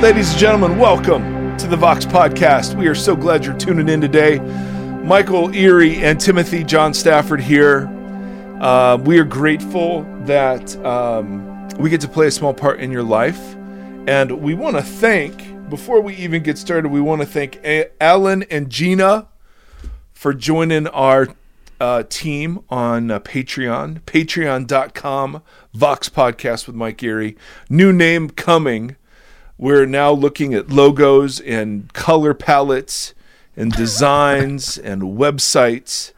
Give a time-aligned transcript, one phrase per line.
[0.00, 2.74] Ladies and gentlemen, welcome to the Vox Podcast.
[2.74, 4.38] We are so glad you're tuning in today.
[5.04, 7.86] Michael Erre and Timothy John Stafford here.
[8.62, 13.02] Uh, we are grateful that um, we get to play a small part in your
[13.02, 13.54] life.
[14.08, 17.90] And we want to thank, before we even get started, we want to thank a-
[18.02, 19.28] Alan and Gina
[20.14, 21.28] for joining our
[21.78, 25.42] uh, team on uh, Patreon, patreon.com,
[25.74, 27.34] Vox Podcast with Mike Erre.
[27.68, 28.96] New name coming.
[29.60, 33.12] We're now looking at logos and color palettes
[33.54, 36.12] and designs and websites.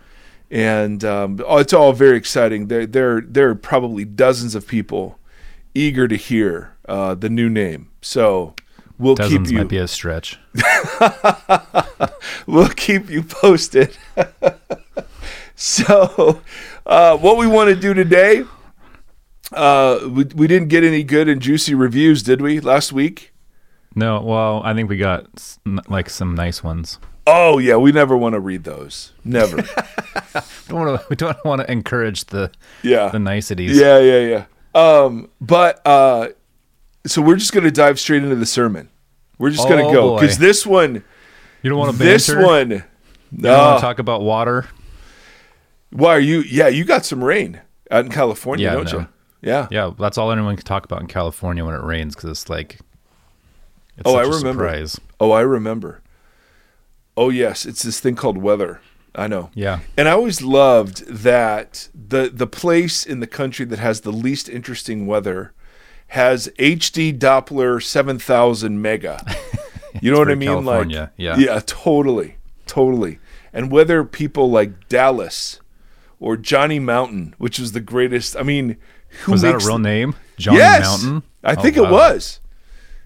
[0.48, 2.68] And um, oh, it's all very exciting.
[2.68, 5.18] There, there, there are probably dozens of people
[5.74, 7.90] eager to hear uh, the new name.
[8.00, 8.54] So
[8.96, 10.38] we'll Dozens keep you might be a stretch.
[12.46, 13.98] we'll keep you posted.
[15.56, 16.40] so,
[16.86, 18.44] uh, what we want to do today,
[19.50, 23.31] uh, we, we didn't get any good and juicy reviews, did we, last week?
[23.94, 25.26] No, well, I think we got
[25.88, 26.98] like some nice ones.
[27.26, 29.12] Oh, yeah, we never want to read those.
[29.24, 29.58] Never.
[30.68, 32.50] Don't wanna, we don't want to encourage the
[32.82, 33.08] Yeah.
[33.10, 33.78] the niceties.
[33.78, 34.44] Yeah, yeah, yeah.
[34.74, 36.28] Um, but uh,
[37.06, 38.88] so we're just going to dive straight into the sermon.
[39.38, 41.04] We're just going Oh, to go because this one,
[41.62, 42.78] You don't want to this one, You
[43.32, 43.58] don't no.
[43.58, 44.66] want to talk about water.
[45.90, 46.40] Why are you?
[46.40, 48.98] Yeah, you got some rain out in California, Yeah, don't no.
[49.00, 49.08] you?
[49.42, 49.68] Yeah.
[49.70, 52.78] Yeah, that's all anyone can talk about in California when it rains because it's like.
[53.96, 54.64] It's Oh, I remember.
[54.64, 55.00] Surprise.
[55.20, 56.00] Oh, I remember.
[57.16, 58.80] Oh, yes, it's this thing called weather.
[59.14, 59.50] I know.
[59.54, 59.80] Yeah.
[59.96, 64.48] And I always loved that the the place in the country that has the least
[64.48, 65.52] interesting weather
[66.08, 69.22] has HD Doppler 7000 mega.
[70.00, 70.48] You know what I mean?
[70.48, 71.36] California, Like yeah.
[71.36, 72.36] Yeah, totally.
[72.66, 73.18] Totally.
[73.52, 75.60] And whether people like Dallas
[76.18, 78.78] or Johnny Mountain, which was the greatest, I mean,
[79.24, 80.16] who Was that a real name?
[80.38, 81.22] Johnny yes, Mountain?
[81.44, 82.40] I Oh, think it was.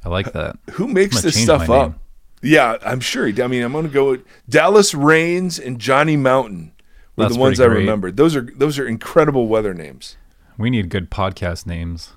[0.06, 0.56] I like that.
[0.74, 1.90] Who makes this stuff up?
[1.90, 2.00] name.
[2.40, 3.26] Yeah, I'm sure.
[3.26, 6.70] I mean, I'm going to go with Dallas Raines and Johnny Mountain
[7.16, 8.12] were That's the ones I remember.
[8.12, 10.16] Those are those are incredible weather names.
[10.56, 12.12] We need good podcast names.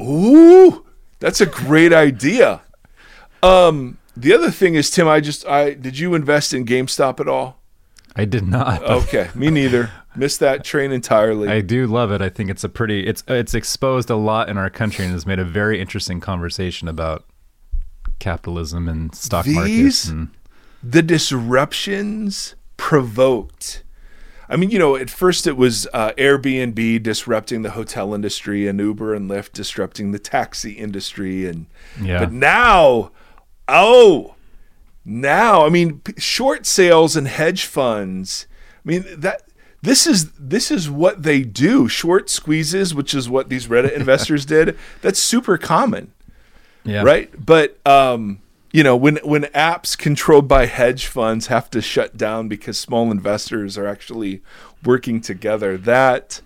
[0.00, 0.86] Ooh,
[1.18, 2.62] that's a great idea.
[3.42, 7.26] Um, the other thing is, Tim, I just I did you invest in GameStop at
[7.26, 7.58] all?
[8.14, 8.80] I did not.
[8.84, 9.90] Okay, me neither.
[10.14, 11.48] Missed that train entirely.
[11.48, 12.20] I do love it.
[12.20, 15.26] I think it's a pretty it's it's exposed a lot in our country and has
[15.26, 17.24] made a very interesting conversation about
[18.18, 20.28] capitalism and stock markets and
[20.82, 23.82] the disruptions provoked.
[24.48, 28.78] I mean, you know, at first it was uh, Airbnb disrupting the hotel industry and
[28.78, 31.66] Uber and Lyft disrupting the taxi industry, and
[32.00, 32.18] yeah.
[32.18, 33.12] but now,
[33.66, 34.34] oh,
[35.04, 38.46] now I mean, short sales and hedge funds.
[38.84, 39.42] I mean that
[39.82, 41.88] this is this is what they do.
[41.88, 44.78] Short squeezes, which is what these Reddit investors did.
[45.02, 46.12] That's super common
[46.84, 47.02] yeah.
[47.02, 47.30] right?
[47.44, 48.40] But um,
[48.72, 53.10] you know, when when apps controlled by hedge funds have to shut down because small
[53.10, 54.42] investors are actually
[54.84, 56.40] working together, that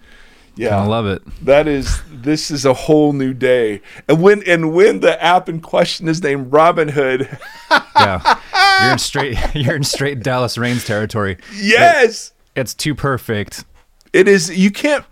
[0.54, 1.22] yeah, I love it.
[1.44, 3.80] that is this is a whole new day.
[4.08, 7.38] And when and when the app in question is named Robinhood,
[7.96, 8.40] Yeah.
[8.82, 11.38] You're in straight you're in straight Dallas Raines territory.
[11.54, 13.64] yes, It's too perfect.
[14.12, 14.56] it is.
[14.56, 15.04] You can't.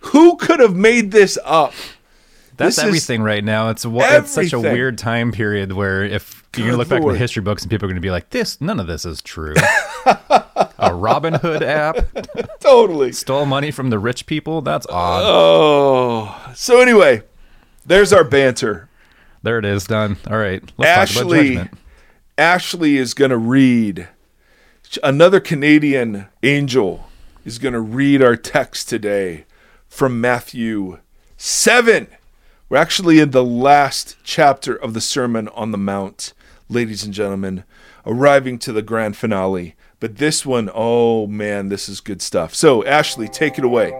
[0.00, 1.72] Who could have made this up?
[2.56, 3.70] That's This is everything right now.
[3.70, 7.08] It's wa- it's such a weird time period where if you're gonna look back in
[7.08, 9.54] the history books and people are gonna be like, "This, none of this is true."
[10.78, 11.96] a Robin Hood app
[12.60, 13.12] Totally.
[13.12, 14.60] stole money from the rich people.
[14.62, 15.22] That's odd.
[15.24, 17.22] Oh, so anyway,
[17.86, 18.88] there's our banter.
[19.42, 20.16] There it is, done.
[20.30, 21.78] All right, let's talk about Ashley, judgment.
[22.36, 24.08] Ashley is going to read.
[25.04, 27.08] Another Canadian angel
[27.44, 29.44] is going to read our text today
[29.88, 30.98] from Matthew
[31.36, 32.08] 7.
[32.68, 36.32] We're actually in the last chapter of the Sermon on the Mount,
[36.68, 37.62] ladies and gentlemen,
[38.04, 39.76] arriving to the grand finale.
[40.00, 42.56] But this one, oh man, this is good stuff.
[42.56, 43.92] So, Ashley, take it away.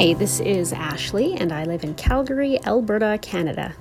[0.00, 3.74] Hi, this is Ashley, and I live in Calgary, Alberta, Canada.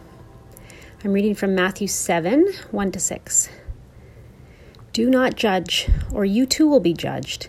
[1.01, 3.49] I'm reading from Matthew 7 1 to 6.
[4.91, 7.47] Do not judge, or you too will be judged.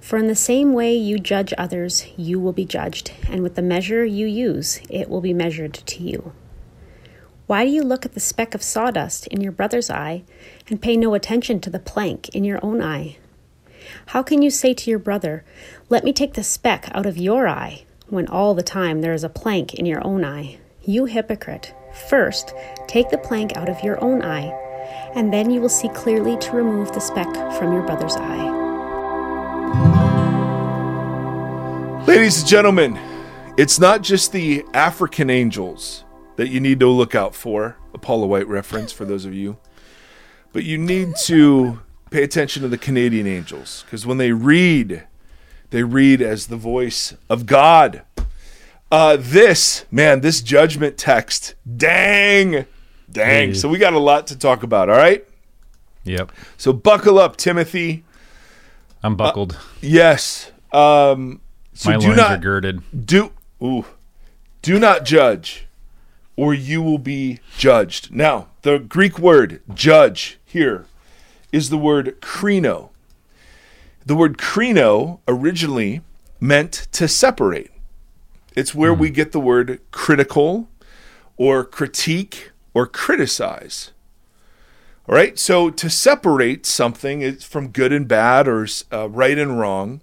[0.00, 3.62] For in the same way you judge others, you will be judged, and with the
[3.62, 6.32] measure you use, it will be measured to you.
[7.46, 10.24] Why do you look at the speck of sawdust in your brother's eye
[10.68, 13.16] and pay no attention to the plank in your own eye?
[14.06, 15.44] How can you say to your brother,
[15.88, 19.24] Let me take the speck out of your eye, when all the time there is
[19.24, 20.58] a plank in your own eye?
[20.82, 21.74] You hypocrite!
[22.08, 22.54] First,
[22.86, 24.52] take the plank out of your own eye,
[25.14, 28.66] and then you will see clearly to remove the speck from your brother's eye.
[32.06, 32.98] Ladies and gentlemen,
[33.58, 36.04] it's not just the African angels
[36.36, 39.58] that you need to look out for, a Paula White reference for those of you,
[40.52, 41.80] but you need to
[42.10, 45.06] pay attention to the Canadian angels because when they read,
[45.70, 48.02] they read as the voice of God.
[48.90, 52.64] Uh, this, man, this judgment text, dang,
[53.10, 53.52] dang.
[53.54, 55.26] So we got a lot to talk about, all right?
[56.04, 56.32] Yep.
[56.56, 58.04] So buckle up, Timothy.
[59.02, 59.58] I'm buckled.
[59.82, 60.50] Yes.
[60.72, 61.40] Um,
[61.74, 63.06] so My do loins not are girded.
[63.06, 63.32] do
[63.62, 63.84] ooh,
[64.62, 65.66] do not judge,
[66.36, 68.10] or you will be judged.
[68.12, 70.86] Now, the Greek word judge here
[71.52, 72.90] is the word krino.
[74.08, 76.00] The word krino originally
[76.40, 77.70] meant to separate.
[78.56, 80.70] It's where we get the word critical
[81.36, 83.90] or critique or criticize.
[85.06, 89.60] All right, so to separate something is from good and bad or uh, right and
[89.60, 90.00] wrong,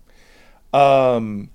[0.72, 1.50] um,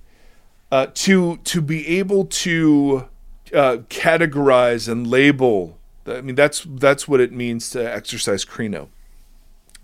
[0.73, 3.08] uh, to to be able to
[3.55, 5.79] uh, categorize and label.
[6.05, 8.88] I mean, that's that's what it means to exercise krino.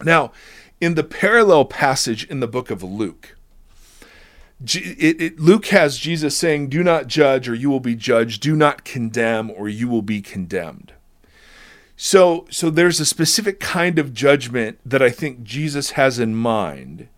[0.02, 0.32] Now,
[0.81, 3.37] in the parallel passage in the book of Luke,
[4.61, 8.43] it, it, Luke has Jesus saying, "Do not judge, or you will be judged.
[8.43, 10.93] Do not condemn, or you will be condemned."
[11.96, 17.08] So, so there's a specific kind of judgment that I think Jesus has in mind,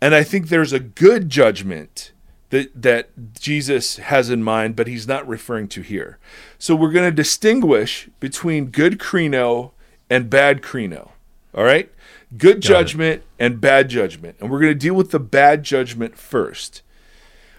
[0.00, 2.12] and I think there's a good judgment
[2.50, 6.18] that that Jesus has in mind, but he's not referring to here.
[6.58, 9.72] So we're going to distinguish between good krino
[10.10, 11.10] and bad krino.
[11.54, 11.90] All right?
[12.36, 12.60] Good it.
[12.60, 14.36] judgment and bad judgment.
[14.40, 16.82] And we're going to deal with the bad judgment first.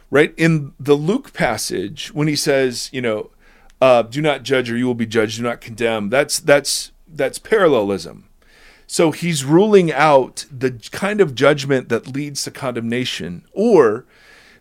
[0.10, 0.34] Right?
[0.38, 3.32] In the Luke passage, when he says, you know,
[3.80, 7.40] uh, do not judge or you will be judged, do not condemn, that's that's that's
[7.40, 8.28] parallelism.
[8.88, 14.06] So he's ruling out the kind of judgment that leads to condemnation, or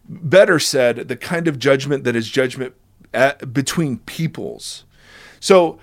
[0.09, 2.75] better said, the kind of judgment that is judgment
[3.12, 4.85] at, between peoples.
[5.41, 5.81] So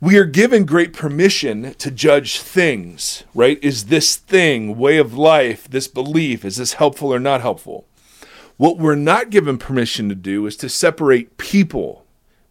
[0.00, 3.58] we are given great permission to judge things, right?
[3.62, 7.86] Is this thing, way of life, this belief, is this helpful or not helpful?
[8.56, 12.04] What we're not given permission to do is to separate people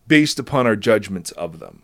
[0.07, 1.81] based upon our judgments of them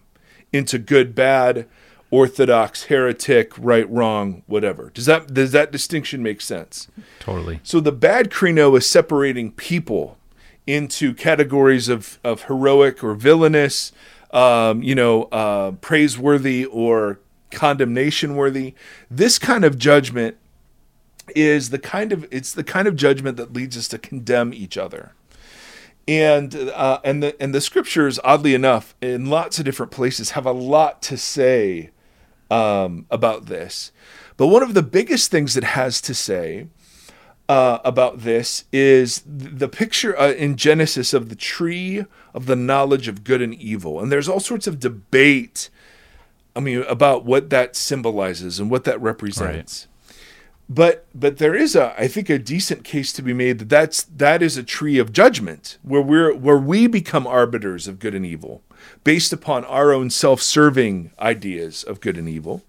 [0.51, 1.68] into good, bad,
[2.09, 4.92] orthodox, heretic, right, wrong, whatever.
[4.94, 6.88] Does that does that distinction make sense?
[7.19, 7.59] Totally.
[7.63, 10.18] So the bad krino is separating people
[10.68, 13.92] into categories of, of heroic or villainous,
[14.33, 17.19] um, you know, uh, praiseworthy or
[17.51, 18.74] condemnation worthy.
[19.09, 20.38] This kind of judgment
[21.35, 24.77] is the kind of it's the kind of judgment that leads us to condemn each
[24.77, 25.13] other.
[26.06, 30.45] And uh, and the and the scriptures, oddly enough, in lots of different places, have
[30.45, 31.91] a lot to say
[32.51, 33.94] um, about this.
[34.35, 36.68] But one of the biggest things it has to say
[37.50, 43.07] uh, about this is the picture uh, in Genesis of the tree of the knowledge
[43.07, 44.00] of good and evil.
[44.00, 45.69] And there's all sorts of debate,
[46.56, 49.88] I mean, about what that symbolizes and what that represents.
[50.69, 54.04] But but there is a I think a decent case to be made that that's
[54.04, 58.25] that is a tree of judgment where we're where we become arbiters of good and
[58.25, 58.63] evil
[59.04, 62.63] based upon our own self-serving ideas of good and evil.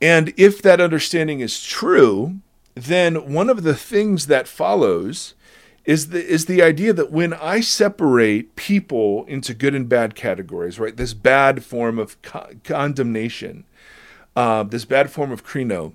[0.00, 2.40] And if that understanding is true,
[2.82, 5.34] then one of the things that follows
[5.84, 10.78] is the is the idea that when I separate people into good and bad categories,
[10.78, 13.64] right, this bad form of co- condemnation,
[14.36, 15.94] uh, this bad form of krino,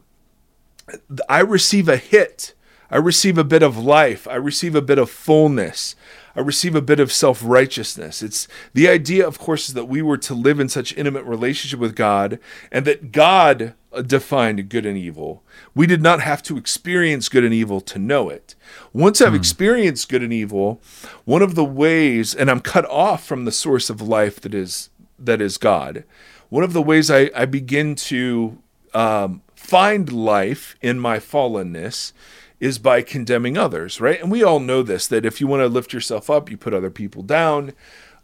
[1.29, 2.53] I receive a hit.
[2.89, 4.27] I receive a bit of life.
[4.27, 5.95] I receive a bit of fullness.
[6.35, 8.21] I receive a bit of self righteousness.
[8.21, 11.79] It's the idea, of course, is that we were to live in such intimate relationship
[11.79, 12.39] with God
[12.71, 15.43] and that God defined good and evil.
[15.75, 18.55] We did not have to experience good and evil to know it.
[18.91, 20.81] Once I've experienced good and evil,
[21.25, 24.89] one of the ways, and I'm cut off from the source of life that is
[25.19, 26.03] that is God,
[26.49, 28.57] one of the ways I, I begin to
[28.93, 32.11] um, find life in my fallenness
[32.59, 34.21] is by condemning others, right?
[34.21, 36.73] And we all know this that if you want to lift yourself up, you put
[36.73, 37.73] other people down.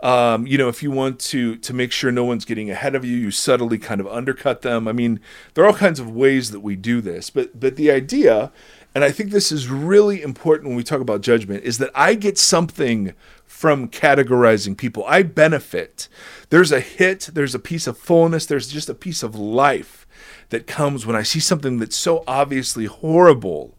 [0.01, 3.03] Um, you know, if you want to to make sure no one's getting ahead of
[3.03, 4.87] you, you subtly kind of undercut them.
[4.87, 5.19] I mean,
[5.53, 8.51] there are all kinds of ways that we do this, but but the idea,
[8.95, 12.13] and I think this is really important when we talk about judgment, is that I
[12.13, 13.13] get something
[13.45, 15.03] from categorizing people.
[15.05, 16.07] I benefit.
[16.49, 17.29] There's a hit.
[17.33, 18.45] There's a piece of fullness.
[18.45, 20.07] There's just a piece of life
[20.47, 23.75] that comes when I see something that's so obviously horrible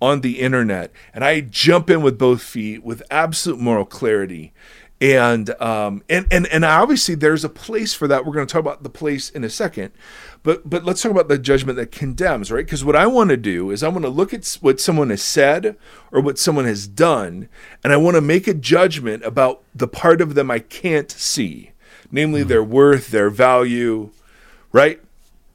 [0.00, 4.52] on the internet and I jump in with both feet with absolute moral clarity
[5.04, 8.24] and um, and and and obviously there's a place for that.
[8.24, 9.92] We're going to talk about the place in a second,
[10.42, 12.64] but but let's talk about the judgment that condemns, right?
[12.64, 15.22] Because what I want to do is I want to look at what someone has
[15.22, 15.76] said
[16.10, 17.50] or what someone has done,
[17.82, 21.72] and I want to make a judgment about the part of them I can't see,
[22.10, 22.48] namely mm-hmm.
[22.48, 24.10] their worth, their value,
[24.72, 25.02] right?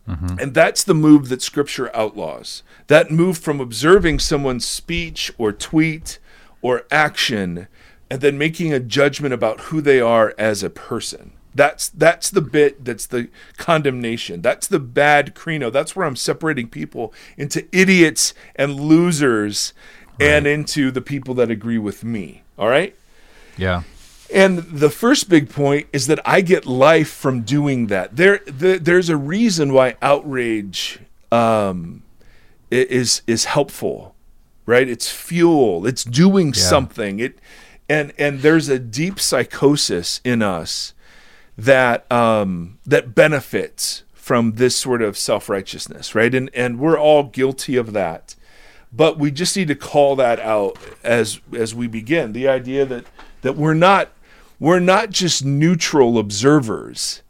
[0.07, 0.39] Mm-hmm.
[0.39, 2.61] And that's the move that Scripture outlaws.
[2.85, 6.19] That move from observing someone's speech or tweet
[6.61, 7.67] or action
[8.09, 11.31] and then making a judgment about who they are as a person.
[11.55, 14.41] That's that's the bit that's the condemnation.
[14.41, 15.71] That's the bad krino.
[15.71, 19.73] That's where I'm separating people into idiots and losers
[20.19, 20.29] right.
[20.29, 22.43] and into the people that agree with me.
[22.57, 22.95] All right?
[23.57, 23.83] Yeah.
[24.33, 28.15] And the first big point is that I get life from doing that.
[28.15, 30.99] There, the, there's a reason why outrage
[31.31, 32.03] um,
[32.69, 34.15] is is helpful,
[34.67, 34.87] right?
[34.87, 35.87] It's fuel.
[35.87, 36.61] It's doing yeah.
[36.61, 37.19] something.
[37.19, 37.39] It
[37.89, 40.93] and and there's a deep psychosis in us
[41.58, 46.34] that um, that benefits from this sort of self righteousness, right?
[46.34, 48.36] And and we're all guilty of that,
[48.93, 52.34] but we just need to call that out as as we begin.
[52.34, 53.05] The idea that
[53.41, 54.12] that we're not
[54.60, 57.24] we're not just neutral observers.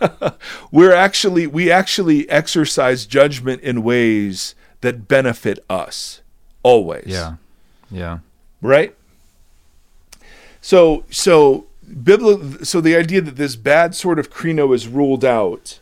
[0.70, 6.20] we're actually we actually exercise judgment in ways that benefit us
[6.62, 7.06] always.
[7.06, 7.36] Yeah.
[7.90, 8.18] Yeah.
[8.60, 8.94] Right?
[10.60, 11.66] So so
[12.02, 15.80] biblical so the idea that this bad sort of krino is ruled out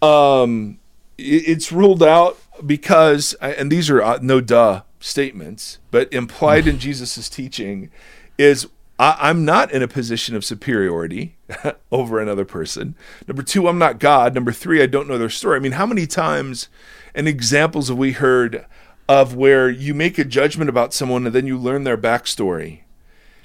[0.00, 0.78] um
[1.18, 6.78] it, it's ruled out because and these are uh, no duh statements but implied in
[6.78, 7.90] Jesus's teaching
[8.38, 11.34] is I, am not in a position of superiority
[11.90, 12.94] over another person.
[13.26, 14.32] Number two, I'm not God.
[14.32, 15.56] Number three, I don't know their story.
[15.56, 16.68] I mean, how many times
[17.12, 18.64] and examples have we heard
[19.08, 22.81] of where you make a judgment about someone and then you learn their backstory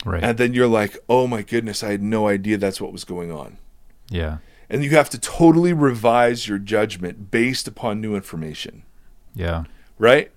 [0.07, 0.23] Right.
[0.23, 3.29] And then you're like, oh my goodness, I had no idea that's what was going
[3.29, 3.57] on.
[4.09, 4.37] Yeah.
[4.69, 8.83] And you have to totally revise your judgment based upon new information.
[9.35, 9.65] Yeah.
[9.99, 10.31] Right?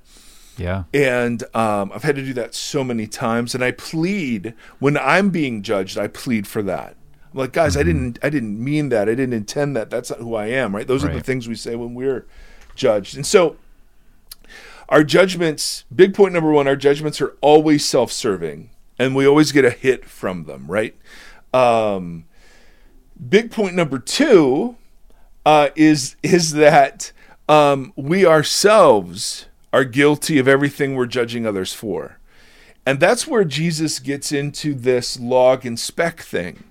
[0.58, 0.84] Yeah.
[0.92, 3.54] And um, I've had to do that so many times.
[3.54, 6.96] And I plead when I'm being judged, I plead for that.
[7.32, 7.80] I'm like, guys, mm-hmm.
[7.80, 9.08] I didn't I didn't mean that.
[9.08, 9.88] I didn't intend that.
[9.88, 10.86] That's not who I am, right?
[10.86, 11.12] Those right.
[11.12, 12.26] are the things we say when we're
[12.74, 13.14] judged.
[13.14, 13.56] And so
[14.88, 18.70] our judgments, big point number one, our judgments are always self-serving
[19.00, 20.95] and we always get a hit from them, right?
[21.54, 22.26] Um,
[23.28, 24.76] big point number two
[25.47, 27.11] uh, is is that
[27.49, 32.19] um, we ourselves are guilty of everything we're judging others for,
[32.85, 36.64] and that's where Jesus gets into this log and speck thing.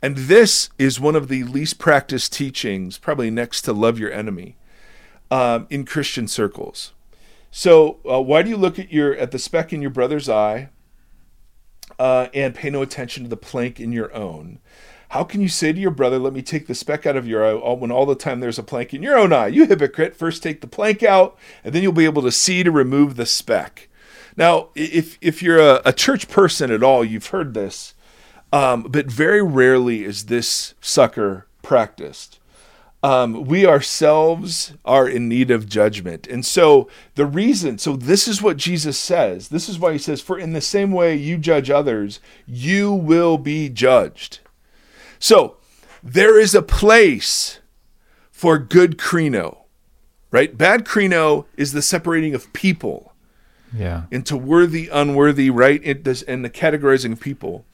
[0.00, 4.54] And this is one of the least practiced teachings, probably next to love your enemy,
[5.32, 6.92] um, in Christian circles.
[7.50, 10.68] So, uh, why do you look at your at the speck in your brother's eye,
[11.98, 14.58] uh, and pay no attention to the plank in your own.
[15.10, 17.46] How can you say to your brother, Let me take the speck out of your
[17.46, 19.46] eye, when all the time there's a plank in your own eye?
[19.48, 22.70] You hypocrite, first take the plank out, and then you'll be able to see to
[22.70, 23.88] remove the speck.
[24.36, 27.94] Now, if, if you're a, a church person at all, you've heard this,
[28.52, 32.38] um, but very rarely is this sucker practiced
[33.06, 36.26] um, we ourselves are in need of judgment.
[36.26, 39.46] And so the reason, so this is what Jesus says.
[39.46, 43.38] This is why he says, For in the same way you judge others, you will
[43.38, 44.40] be judged.
[45.20, 45.56] So
[46.02, 47.60] there is a place
[48.32, 49.58] for good krino,
[50.32, 50.58] right?
[50.58, 53.12] Bad krino is the separating of people
[53.72, 54.06] yeah.
[54.10, 55.80] into worthy, unworthy, right?
[55.84, 57.66] It does, and the categorizing of people.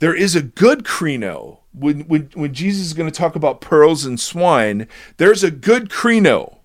[0.00, 4.04] There is a good krino when, when, when Jesus is going to talk about pearls
[4.04, 6.58] and swine, there's a good krino,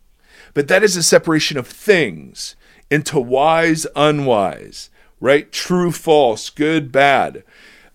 [0.54, 2.56] but that is a separation of things
[2.90, 4.90] into wise, unwise,
[5.20, 5.52] right?
[5.52, 7.44] True, false, good, bad.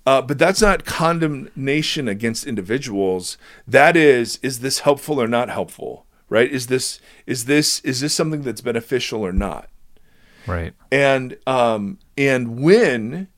[0.06, 3.36] Uh, but that's not condemnation against individuals.
[3.66, 6.06] That is, is this helpful or not helpful?
[6.28, 6.50] Right?
[6.50, 9.68] Is this is this is this something that's beneficial or not?
[10.44, 10.74] Right.
[10.90, 13.28] And um, and when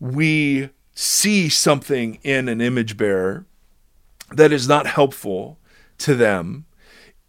[0.00, 3.46] we see something in an image bearer
[4.30, 5.58] that is not helpful
[5.98, 6.66] to them,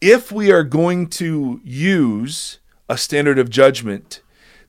[0.02, 4.22] if we are going to use a standard of judgment,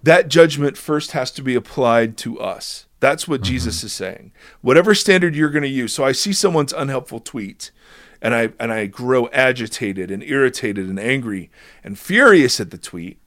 [0.02, 2.86] that judgment first has to be applied to us.
[3.00, 3.52] That's what mm-hmm.
[3.52, 4.32] Jesus is saying.
[4.60, 5.92] Whatever standard you're going to use.
[5.92, 7.70] So I see someone's unhelpful tweet
[8.22, 11.50] and I and I grow agitated and irritated and angry
[11.84, 13.18] and furious at the tweet.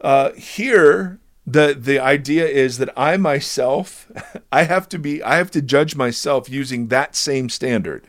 [0.00, 4.10] Uh, here the the idea is that I myself
[4.52, 8.08] I have to be I have to judge myself using that same standard.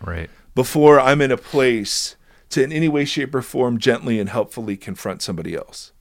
[0.00, 0.28] Right.
[0.54, 2.16] Before I'm in a place
[2.50, 5.92] to in any way shape or form gently and helpfully confront somebody else.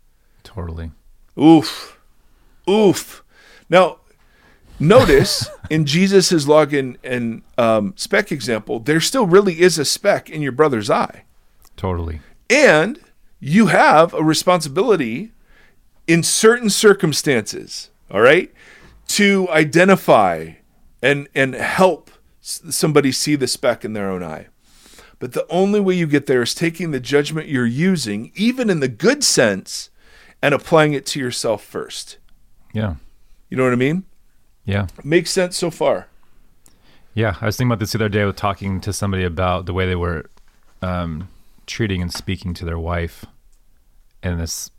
[0.43, 0.91] Totally.
[1.39, 1.99] Oof.
[2.69, 3.23] Oof.
[3.69, 3.99] Now
[4.79, 10.29] notice in Jesus's log and, and um, speck example, there still really is a speck
[10.29, 11.23] in your brother's eye.
[11.77, 12.19] Totally.
[12.49, 12.99] And
[13.39, 15.31] you have a responsibility
[16.07, 18.51] in certain circumstances, all right,
[19.07, 20.53] to identify
[21.01, 24.47] and and help somebody see the speck in their own eye.
[25.19, 28.81] But the only way you get there is taking the judgment you're using, even in
[28.81, 29.89] the good sense,
[30.41, 32.17] and applying it to yourself first.
[32.73, 32.95] Yeah.
[33.49, 34.03] You know what I mean?
[34.65, 34.87] Yeah.
[35.03, 36.07] Makes sense so far.
[37.13, 37.37] Yeah.
[37.39, 39.85] I was thinking about this the other day with talking to somebody about the way
[39.85, 40.29] they were
[40.81, 41.29] um,
[41.65, 43.25] treating and speaking to their wife
[44.21, 44.71] and this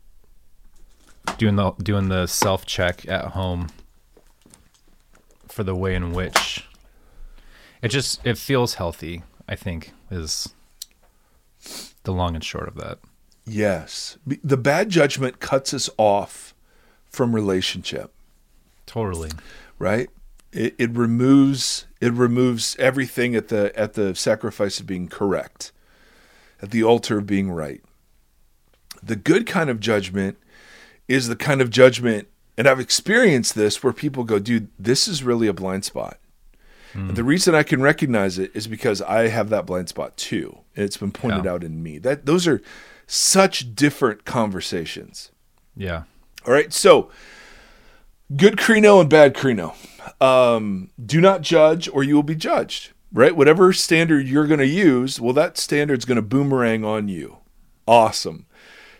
[1.38, 3.69] doing the doing the self check at home
[5.49, 6.66] for the way in which
[7.83, 10.54] it just it feels healthy i think is
[12.04, 12.99] the long and short of that
[13.47, 14.16] Yes.
[14.26, 16.54] The bad judgment cuts us off
[17.07, 18.12] from relationship,
[18.87, 19.31] totally
[19.78, 20.09] right?
[20.52, 25.73] It, it removes it removes everything at the at the sacrifice of being correct,
[26.62, 27.83] at the altar of being right.
[29.02, 30.38] The good kind of judgment
[31.09, 35.23] is the kind of judgment, and I've experienced this where people go, dude, this is
[35.23, 36.19] really a blind spot.
[36.95, 40.59] And the reason I can recognize it is because I have that blind spot too.
[40.77, 41.51] And it's been pointed Yeah.
[41.51, 41.99] out in me.
[41.99, 42.63] That those are
[43.09, 45.33] such different conversations.
[45.77, 46.05] yeah
[46.47, 46.73] All right.
[46.73, 47.11] So
[48.37, 49.75] good krino and bad krino.
[50.23, 52.93] Um, do not judge or you will be judged.
[53.13, 53.37] Right?
[53.37, 57.39] Whatever standard you're going to use, well, that standard's going to boomerang on you.
[57.89, 58.47] Awesome.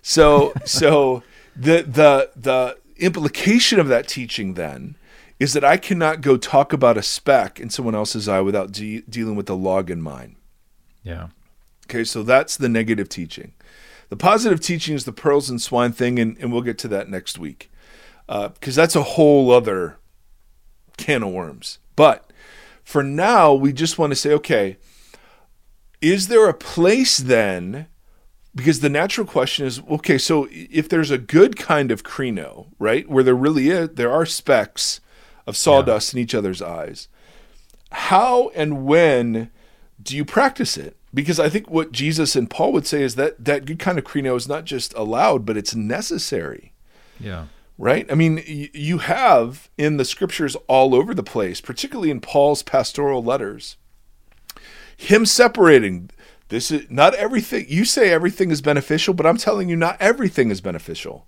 [0.03, 1.23] So so
[1.57, 4.97] the the the implication of that teaching then
[5.41, 9.03] is that I cannot go talk about a speck in someone else's eye without de-
[9.03, 10.37] dealing with the log in mine.
[11.03, 11.29] yeah
[11.87, 13.53] Okay, so that's the negative teaching.
[14.09, 17.11] The positive teaching is the pearls and swine thing, and, and we'll get to that
[17.11, 17.71] next week
[18.29, 19.99] uh, because that's a whole other
[20.97, 21.79] can of worms.
[21.97, 22.33] But
[22.83, 24.77] for now, we just want to say, okay,
[26.01, 27.87] is there a place then?
[28.55, 33.09] Because the natural question is, okay, so if there's a good kind of krino, right,
[33.09, 35.01] where there really is, there are specks
[35.47, 37.09] of sawdust in each other's eyes,
[37.91, 39.51] how and when
[40.03, 40.97] do you practice it?
[41.13, 44.05] Because I think what Jesus and Paul would say is that that good kind of
[44.05, 46.73] krino is not just allowed, but it's necessary,
[47.19, 47.47] yeah
[47.79, 48.11] right?
[48.11, 52.63] I mean, y- you have in the scriptures all over the place, particularly in Paul's
[52.63, 53.77] pastoral letters,
[54.97, 56.11] him separating
[56.55, 57.67] this is not everything.
[57.69, 61.27] You say everything is beneficial, but I'm telling you, not everything is beneficial.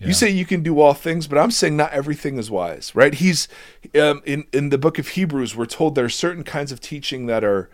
[0.00, 3.14] You say you can do all things, but I'm saying not everything is wise, right?
[3.14, 3.48] He's
[3.94, 5.54] um, in in the book of Hebrews.
[5.56, 7.70] We're told there are certain kinds of teaching that are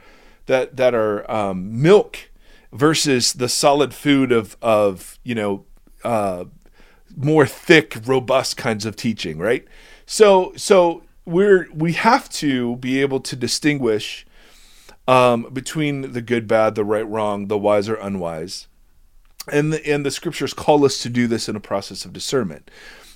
[0.47, 2.31] that that are um, milk
[2.73, 5.65] versus the solid food of of you know
[6.05, 6.45] uh,
[7.17, 9.67] more thick, robust kinds of teaching, right?
[10.07, 14.27] So so we're we have to be able to distinguish
[15.09, 18.67] um, between the good, bad, the right, wrong, the wise or unwise
[19.49, 22.71] and the, and the scriptures call us to do this in a process of discernment.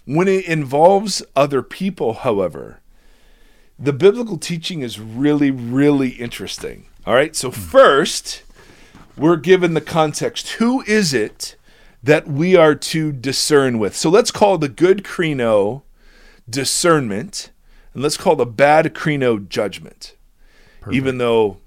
[0.05, 2.81] When it involves other people, however,
[3.79, 6.87] the biblical teaching is really, really interesting.
[7.07, 8.42] All right, so first,
[9.16, 10.51] we're given the context.
[10.53, 11.57] Who is it
[12.03, 13.97] that we are to discern with?
[13.97, 15.83] So let's call the good krino
[16.49, 17.51] discernment,
[17.94, 20.14] and let's call the bad krino judgment.
[20.90, 21.59] Even though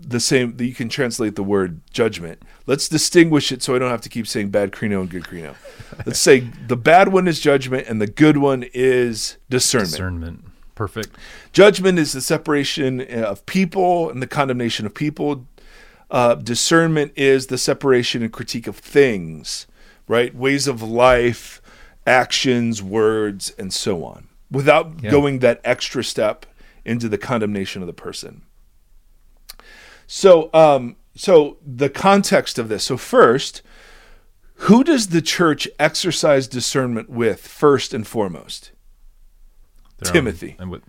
[0.00, 2.42] the same that you can translate the word judgment.
[2.66, 5.54] Let's distinguish it so I don't have to keep saying bad krino and good krino.
[6.06, 9.90] Let's say the bad one is judgment and the good one is discernment.
[9.90, 11.16] discernment perfect
[11.52, 15.46] Judgment is the separation of people and the condemnation of people.
[16.10, 19.66] Uh, discernment is the separation and critique of things,
[20.08, 20.34] right?
[20.34, 21.60] Ways of life,
[22.06, 25.10] actions, words, and so on, without Yeah.
[25.10, 26.44] going that extra step
[26.84, 28.42] into the condemnation of the person.
[30.06, 32.84] So, um, so the context of this.
[32.84, 33.62] So first,
[34.54, 38.72] who does the church exercise discernment with first and foremost?
[39.98, 40.56] Their own- Timothy.
[40.58, 40.82] and with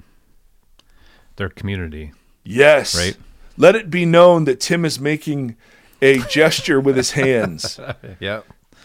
[1.36, 2.12] their community
[2.44, 2.96] Yes.
[2.96, 3.18] Right.
[3.58, 5.56] Let it be known that Tim is making
[6.02, 7.80] a gesture with his hands
[8.20, 8.42] yeah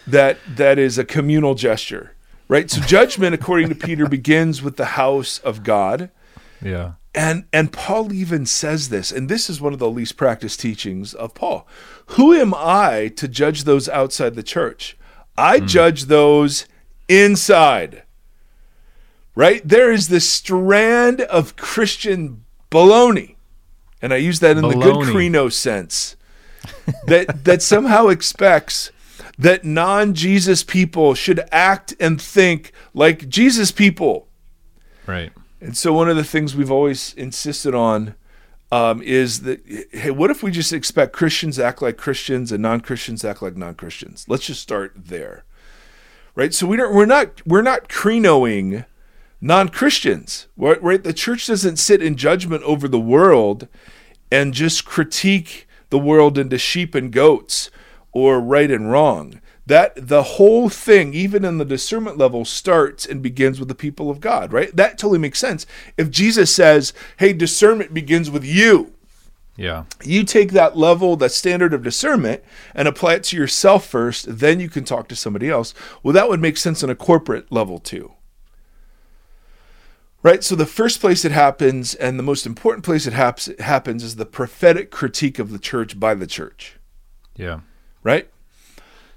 [0.07, 2.15] that that is a communal gesture.
[2.47, 2.69] Right?
[2.71, 6.09] So judgment according to Peter begins with the house of God.
[6.61, 10.61] yeah And and Paul even says this, and this is one of the least practiced
[10.61, 11.67] teachings of Paul.
[12.07, 14.97] Who am I to judge those outside the church?
[15.37, 15.65] I hmm.
[15.65, 16.65] judge those
[17.09, 18.03] inside.
[19.35, 19.61] Right?
[19.67, 23.35] There is this strand of Christian baloney,
[24.01, 25.11] and I use that in the good Baloney.
[25.31, 26.15] krino sense,
[27.07, 28.91] that that somehow expects
[29.37, 34.27] that non-Jesus people should act and think like Jesus people
[35.07, 38.15] right And so one of the things we've always insisted on
[38.71, 42.61] um, is that hey, what if we just expect Christians to act like Christians and
[42.61, 44.25] non-Christians act like non-Christians?
[44.27, 45.43] Let's just start there,
[46.35, 46.53] right?
[46.53, 48.85] So we don't we're not we're not krinoing
[49.39, 51.03] non-Christians, right?
[51.03, 53.67] The church doesn't sit in judgment over the world
[54.31, 57.69] and just critique the world into sheep and goats
[58.13, 59.40] or right and wrong
[59.71, 64.09] that the whole thing even in the discernment level starts and begins with the people
[64.09, 65.65] of god right that totally makes sense
[65.97, 68.91] if jesus says hey discernment begins with you
[69.57, 69.83] Yeah.
[70.03, 72.43] you take that level that standard of discernment
[72.75, 76.27] and apply it to yourself first then you can talk to somebody else well that
[76.29, 78.13] would make sense on a corporate level too
[80.23, 84.03] right so the first place it happens and the most important place it haps- happens
[84.03, 86.77] is the prophetic critique of the church by the church
[87.35, 87.61] Yeah.
[88.03, 88.27] right?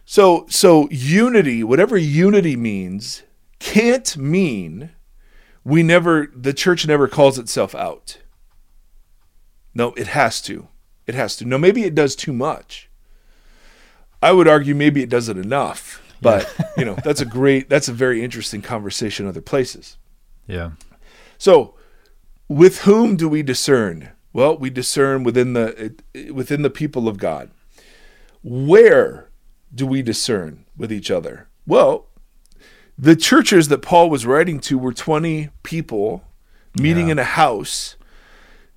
[0.05, 3.23] So so unity, whatever unity means,
[3.59, 4.91] can't mean
[5.65, 8.19] we never the church never calls itself out.
[9.75, 10.69] No, it has to.
[11.07, 11.45] It has to.
[11.45, 12.89] No, maybe it does too much.
[14.23, 16.01] I would argue maybe it does it enough.
[16.21, 19.99] But, you know, that's a great that's a very interesting conversation other places.
[20.47, 20.73] Yeah.
[21.39, 21.75] So,
[22.49, 24.11] with whom do we discern?
[24.33, 25.95] Well, we discern within the
[26.33, 27.51] within the people of God.
[28.43, 29.31] Where
[29.75, 31.49] do we discern with each other?
[31.67, 32.07] Well,
[32.97, 36.25] the churches that Paul was writing to were 20 people
[36.79, 37.13] meeting Yeah.
[37.13, 37.97] in a house.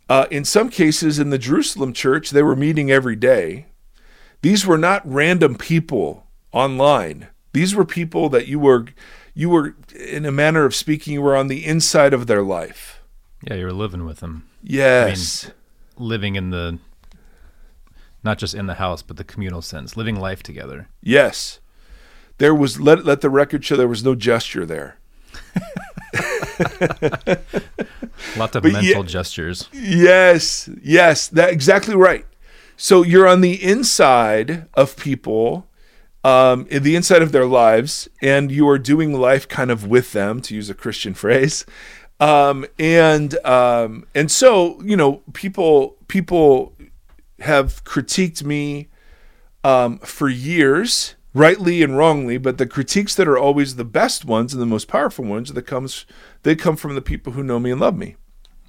[0.10, 3.68] Uh, in some cases, in the Jerusalem church, they were meeting every day.
[4.42, 7.28] These were not random people online.
[7.54, 8.86] These were people that you were,
[9.34, 13.02] you were, in a manner of speaking, you were on the inside of their life.
[13.44, 13.56] Yeah.
[13.56, 15.52] You were living with them, Yes.
[15.98, 16.80] living in the,
[18.28, 20.90] not just in the house, but the communal sense, living life together.
[21.02, 21.60] Yes.
[22.38, 24.98] There was let let the record show there was no gesture there.
[28.38, 29.70] Lots of But mental yeah- gestures.
[29.74, 30.70] Yes.
[30.84, 32.26] Yes, that exactly right.
[32.76, 35.66] So you're on the inside of people,
[36.24, 40.12] um, in the inside of their lives, and you are doing life kind of with
[40.12, 41.66] them, to use a Christian phrase.
[42.20, 46.74] Um, and um, and so you know, people people
[47.42, 48.88] have critiqued me
[49.64, 52.38] um, for years, rightly and wrongly.
[52.38, 55.64] But the critiques that are always the best ones and the most powerful ones that
[55.64, 56.06] comes
[56.44, 58.16] they come from the people who know me and love me.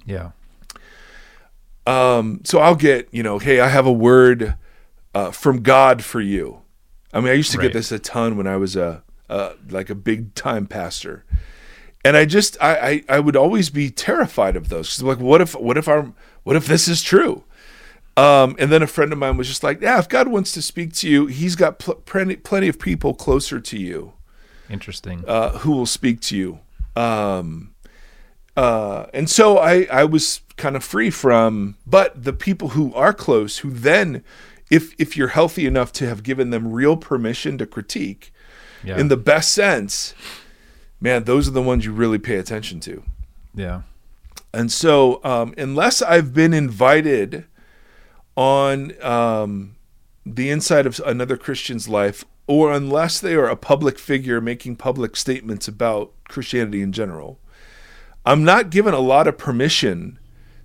[0.05, 0.31] Yeah.
[1.87, 4.55] Um, so I'll get, you know, hey, I have a word
[5.15, 6.61] uh, from God for you.
[7.13, 7.63] I mean, I used to Right.
[7.65, 11.25] get this a ton when I was a, uh, like a big time pastor,
[12.05, 14.89] and I just, I, I, I would always be terrified of those.
[14.97, 17.43] 'Cause like, what if, what if our, what if this is true?
[18.17, 20.61] Um, and then a friend of mine was just like, yeah, if God wants to
[20.61, 24.13] speak to you, He's got pl- plenty, plenty of people closer to you
[24.69, 25.23] Interesting.
[25.27, 26.59] uh, who will speak to you.
[26.95, 27.73] Um,
[28.57, 33.13] uh, and so I, I was kind of free from, but the people who are
[33.13, 34.21] close, who then,
[34.69, 38.33] if if you're healthy enough to have given them real permission to critique,
[38.83, 38.97] yeah.
[38.97, 40.13] in the best sense,
[40.99, 43.03] man, those are the ones you really pay attention to.
[43.55, 43.83] yeah.
[44.51, 47.45] And so, um, unless I've been invited
[48.39, 49.75] on um,
[50.25, 55.17] the inside of another Christian's life, or unless they are a public figure making public
[55.17, 57.37] statements about Christianity in general,
[58.25, 60.19] I'm not given a lot of permission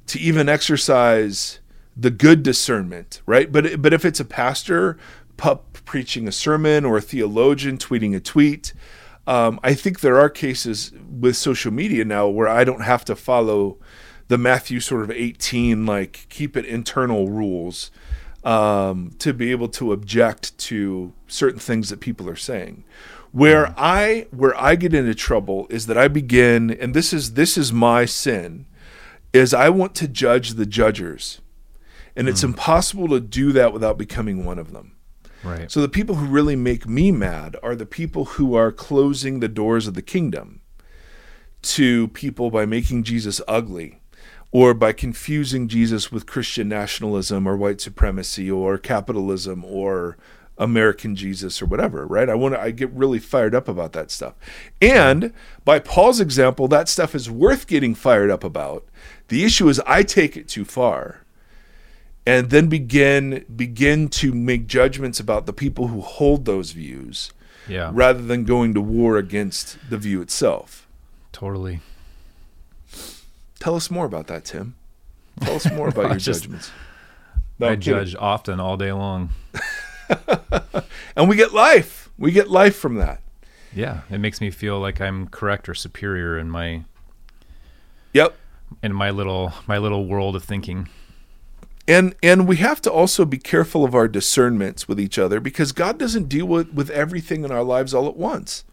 [0.06, 1.58] to even exercise
[1.96, 3.50] the good discernment, right?
[3.50, 4.96] But but if it's a pastor
[5.36, 8.72] pu- preaching a sermon or a theologian tweeting a tweet,
[9.26, 13.16] um, I think there are cases with social media now where I don't have to
[13.16, 13.78] follow
[14.28, 17.90] the Matthew sort of 18 like keep it internal rules
[18.44, 22.84] um, to be able to object to certain things that people are saying.
[23.32, 27.58] Where I where I get into trouble is that I begin, and this is this
[27.58, 28.66] is my sin,
[29.32, 31.40] is I want to judge the judgers,
[32.14, 34.92] and it's impossible to do that without becoming one of them.
[35.42, 35.70] Right.
[35.70, 39.48] So the people who really make me mad are the people who are closing the
[39.48, 40.60] doors of the kingdom
[41.62, 44.00] to people by making Jesus ugly
[44.54, 50.16] or by confusing Jesus with Christian nationalism or white supremacy or capitalism or
[50.56, 52.28] American Jesus or whatever, right?
[52.28, 54.34] I want to I get really fired up about that stuff.
[54.80, 55.32] And
[55.64, 58.86] by Paul's example, that stuff is worth getting fired up about.
[59.26, 61.24] The issue is I take it too far
[62.24, 67.32] and then begin begin to make judgments about the people who hold those views
[67.66, 67.90] yeah.
[67.92, 70.86] rather than going to war against the view itself.
[71.32, 71.80] Totally.
[73.60, 74.74] Tell us more about that, Tim.
[75.40, 76.70] Tell us more about your just- judgments.
[77.58, 78.04] No, I I'm kidding.
[78.04, 79.30] judge often all day long.
[81.16, 82.10] and we get life.
[82.18, 83.20] We get life from that.
[83.74, 86.84] Yeah, it makes me feel like I'm correct or superior in my
[88.12, 88.36] Yep.
[88.82, 90.88] in my little my little world of thinking.
[91.86, 95.72] And and we have to also be careful of our discernments with each other because
[95.72, 98.64] God doesn't deal with, with everything in our lives all at once.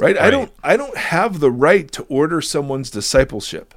[0.00, 0.18] Right?
[0.18, 3.74] I don't I don't have the right to order someone's discipleship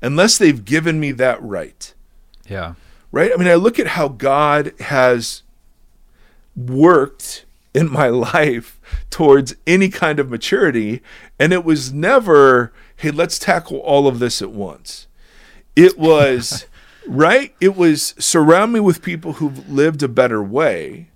[0.00, 1.92] unless they've given me that right.
[2.48, 2.74] Yeah.
[3.10, 3.30] Right?
[3.32, 5.42] I mean, I look at how God has
[6.56, 11.02] worked in my life towards any kind of maturity
[11.38, 15.06] and it was never, hey, let's tackle all of this at once.
[15.76, 16.66] It was
[17.08, 17.54] right?
[17.60, 21.08] It was surround me with people who've lived a better way.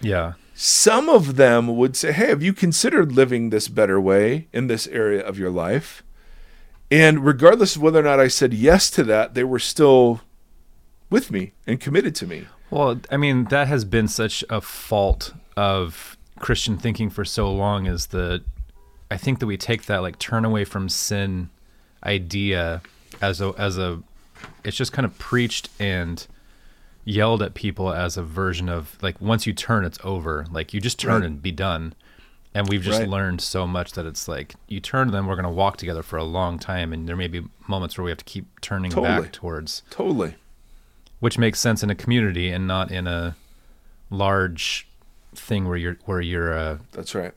[0.00, 0.34] Yeah.
[0.62, 4.86] Some of them would say, Hey, have you considered living this better way in this
[4.88, 6.02] area of your life?
[6.90, 10.20] And regardless of whether or not I said yes to that, they were still
[11.08, 12.46] with me and committed to me.
[12.68, 17.86] Well, I mean, that has been such a fault of Christian thinking for so long
[17.86, 18.44] is that
[19.10, 21.48] I think that we take that like turn away from sin
[22.04, 22.82] idea
[23.22, 24.02] as a as a
[24.62, 26.26] it's just kind of preached and
[27.04, 30.46] yelled at people as a version of like once you turn it's over.
[30.50, 31.24] Like you just turn Right.
[31.24, 31.94] and be done.
[32.52, 33.08] And we've just Right.
[33.08, 36.16] learned so much that it's like you turn then we're going to walk together for
[36.16, 39.22] a long time and there may be moments where we have to keep turning Totally.
[39.22, 40.34] back towards Totally.
[41.20, 43.36] which makes sense in a community and not in a
[44.10, 44.88] large
[45.34, 47.32] thing where you're where you're uh, That's right.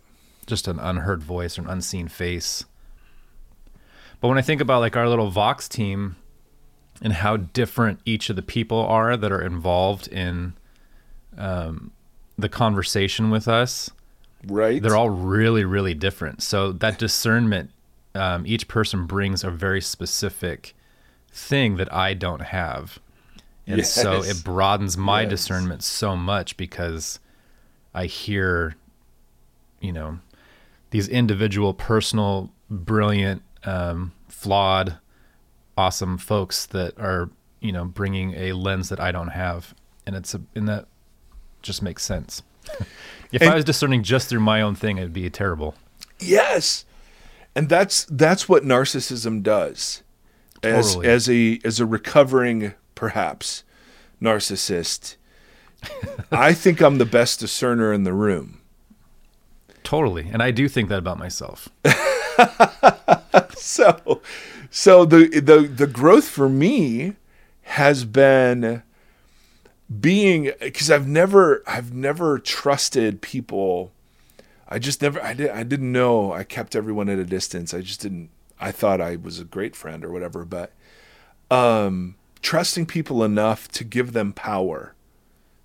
[0.47, 2.65] just an unheard voice or an unseen face.
[4.19, 6.15] But when I think about like our little Vox team
[7.03, 10.53] and how different each of the people are that are involved in
[11.37, 11.91] um,
[12.37, 13.91] the conversation with us,
[14.47, 14.81] Right.
[14.81, 16.41] they're all really really different.
[16.41, 17.69] So that discernment,
[18.15, 20.73] um, each person brings a very specific
[21.31, 22.99] thing that I don't have,
[23.67, 25.29] and so it broadens my Yes.
[25.31, 27.19] discernment so much because
[27.93, 28.75] I hear,
[29.81, 30.19] you know,
[30.91, 34.97] these individual, personal, brilliant, um, flawed,
[35.77, 39.73] awesome folks that are you know bringing a lens that I don't have,
[40.05, 40.85] and it's a and that
[41.61, 42.43] just makes sense.
[43.31, 45.75] if And- I was discerning just through my own thing, it'd be terrible.
[46.19, 46.85] Yes.
[47.55, 50.01] And that's that's what narcissism does.
[50.63, 51.07] As Totally.
[51.07, 53.63] as a as a recovering perhaps
[54.21, 55.17] narcissist,
[56.31, 58.61] I think I'm the best discerner in the room.
[59.83, 61.69] Totally, and I do think that about myself.
[63.55, 64.21] So
[64.75, 67.13] so the the the growth for me
[67.61, 68.81] has been
[69.99, 73.91] being cuz I've never I've never trusted people
[74.67, 77.71] I just never I did I didn't know I kept everyone at a distance.
[77.73, 80.71] I just didn't I thought I was a great friend or whatever, but
[81.51, 84.95] um trusting people enough to give them power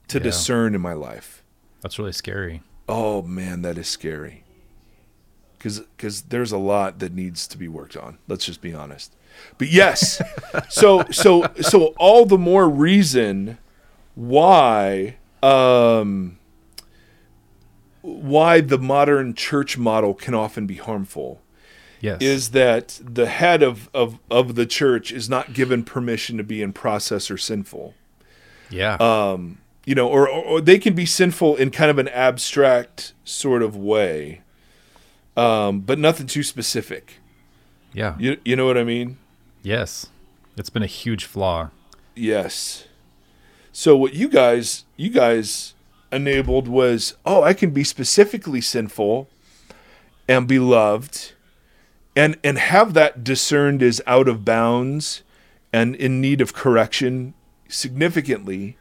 [0.08, 0.24] to Yeah.
[0.24, 1.42] discern in my life.
[1.80, 2.62] That's really scary.
[2.88, 4.44] Oh man, that is scary.
[5.58, 8.18] Cuz there's a lot that needs to be worked on.
[8.28, 9.14] Let's just be honest.
[9.56, 10.20] But yes.
[10.68, 13.58] so so so all the more reason
[14.14, 16.38] why um
[18.02, 21.42] why the modern church model can often be harmful
[22.00, 26.44] Yes, is that the head of, of, of the church is not given permission to
[26.44, 27.94] be in process or sinful
[28.70, 32.08] yeah, um, you know, or, or, or they can be sinful in kind of an
[32.08, 34.42] abstract sort of way,
[35.38, 37.14] um, but nothing too specific.
[37.92, 39.18] yeah, You, you know what I mean?
[39.62, 40.06] yes.
[40.56, 41.70] It's been a huge flaw.
[42.16, 42.88] Yes.
[43.70, 45.74] So what you guys you guys
[46.10, 49.28] enabled was, oh, I can be specifically sinful
[50.26, 51.32] and be loved
[52.16, 55.22] and and have that discerned as out of bounds
[55.72, 57.34] and in need of correction
[57.68, 58.76] significantly,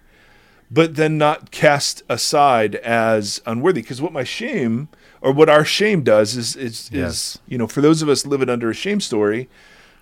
[0.70, 3.82] but then not cast aside as unworthy.
[3.82, 4.90] Because what my shame
[5.22, 7.12] or what our shame does is is, Yes.
[7.14, 9.48] is you know, for those of us living under a shame story,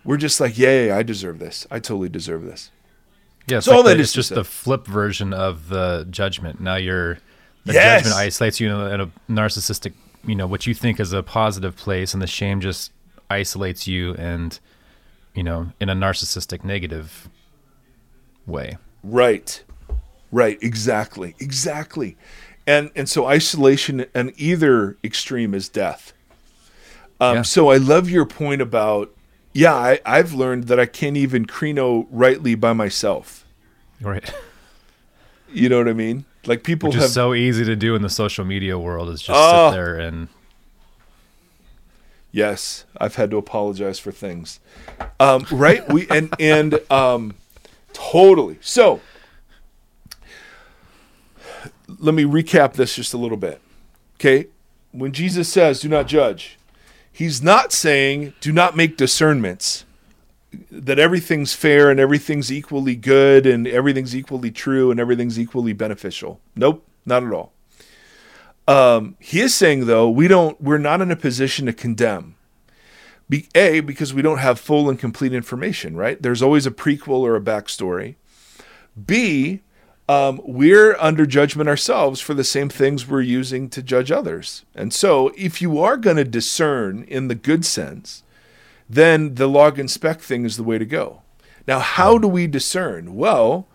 [0.04, 1.65] we're just like, yeah, I deserve this.
[1.71, 2.71] I totally deserve this.
[3.47, 6.08] Yeah, it's, So all like that the- is it's just the flip version of the
[6.10, 6.60] judgment.
[6.60, 7.19] Now you're
[7.65, 8.01] the Yes.
[8.04, 9.93] judgment isolates you in a, in a narcissistic,
[10.25, 12.91] you know, what you think is a positive place, and the shame just
[13.30, 14.60] isolates you and
[15.34, 17.28] you know in a narcissistic negative
[18.45, 18.78] way.
[19.04, 19.63] Right.
[20.31, 20.57] Right.
[20.61, 21.35] Exactly.
[21.39, 22.17] Exactly.
[22.67, 26.13] And and so isolation and either extreme is death.
[27.19, 27.41] Um, Yeah.
[27.43, 29.11] So I love your point about
[29.53, 29.73] yeah.
[29.73, 33.45] I, I've learned that I can't even krino rightly by myself.
[34.01, 34.31] Right.
[35.53, 36.25] You know what I mean?
[36.45, 39.21] Like people Which have is so easy to do in the social media world is
[39.21, 39.69] just Oh.
[39.69, 40.27] sit there and
[42.31, 44.59] Yes, I've had to apologize for things.
[45.19, 45.88] Um, right?
[45.91, 47.35] We and and um,
[47.93, 48.57] totally.
[48.59, 48.99] So
[51.87, 53.61] let me recap this just a little bit.
[54.15, 54.47] Okay,
[54.91, 56.57] when Jesus says, "Do not judge,"
[57.11, 59.85] he's not saying, "Do not make discernments
[60.71, 66.39] that everything's fair and everything's equally good and everything's equally true and everything's equally beneficial.
[66.55, 67.53] Nope, not at all.
[68.67, 72.35] Um, he is saying though we don't we're not in a position to condemn.
[73.27, 75.95] Be, a because we don't have full and complete information.
[75.95, 76.21] Right?
[76.21, 78.15] There's always a prequel or a backstory.
[79.03, 79.61] B
[80.07, 84.63] um, we're under judgment ourselves for the same things we're using to judge others.
[84.75, 88.23] And so, if you are going to discern in the good sense,
[88.87, 91.23] then the log and spec thing is the way to go.
[91.67, 93.15] Now, how do we discern?
[93.15, 93.67] Well,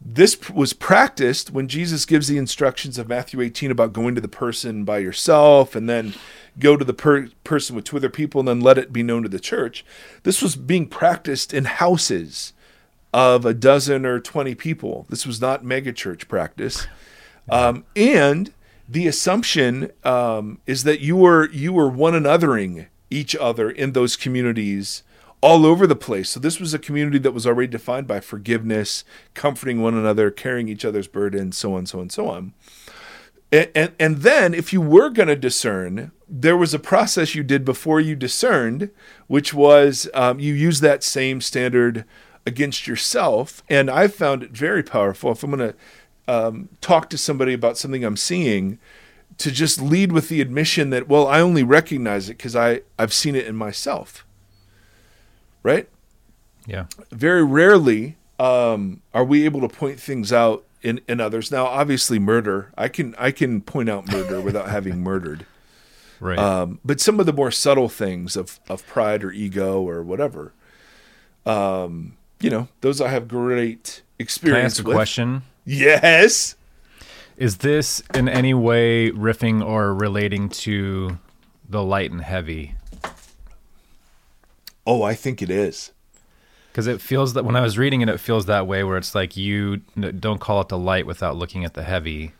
[0.00, 4.28] this was practiced when Jesus gives the instructions of Matthew 18 about going to the
[4.28, 6.14] person by yourself and then
[6.58, 9.22] go to the per- person with two other people and then let it be known
[9.24, 9.84] to the church.
[10.22, 12.52] This was being practiced in houses
[13.12, 15.06] of a dozen or 20 people.
[15.08, 16.86] This was not megachurch practice.
[17.50, 18.52] Um, and
[18.88, 24.16] the assumption um, is that you were you were one anothering each other in those
[24.16, 25.02] communities
[25.40, 26.30] all over the place.
[26.30, 30.68] So this was a community that was already defined by forgiveness, comforting one another, carrying
[30.68, 32.54] each other's burdens, so on, so on, so on.
[33.52, 37.42] And, and, and then if you were going to discern, there was a process you
[37.42, 38.90] did before you discerned,
[39.26, 42.04] which was um, you use that same standard
[42.48, 43.62] against yourself.
[43.68, 45.30] And I've found it very powerful.
[45.30, 45.76] If I'm going to
[46.26, 48.78] um, talk to somebody about something I'm seeing,
[49.36, 53.12] to just lead with the admission that, well, I only recognize it because I I've
[53.12, 54.26] seen it in myself.
[55.62, 55.88] Right.
[56.66, 56.86] Yeah.
[57.12, 61.50] Very rarely um, are we able to point things out in, in others.
[61.50, 62.72] Now, obviously, murder.
[62.76, 65.46] I can I can point out murder without having murdered.
[66.20, 66.38] Right.
[66.38, 70.52] Um, but some of the more subtle things of, of pride or ego or whatever,
[71.46, 74.94] um, you know, those I have great Can I experience ask a with.
[74.96, 75.42] question?
[75.64, 76.56] Yes.
[77.36, 81.18] Is this in any way riffing or relating to
[81.68, 82.74] the light and heavy?
[84.86, 85.92] Oh, I think it is.
[86.72, 89.14] Because it feels that when I was reading it, it feels that way where it's
[89.14, 92.32] like you don't call it the light without looking at the heavy.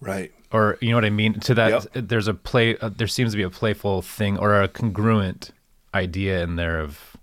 [0.00, 0.32] Right.
[0.52, 1.38] Or you know what I mean?
[1.40, 2.08] To that, Yep.
[2.08, 2.76] there's a play.
[2.78, 5.50] Uh, there seems to be a playful thing or a congruent
[5.94, 7.15] idea in there of.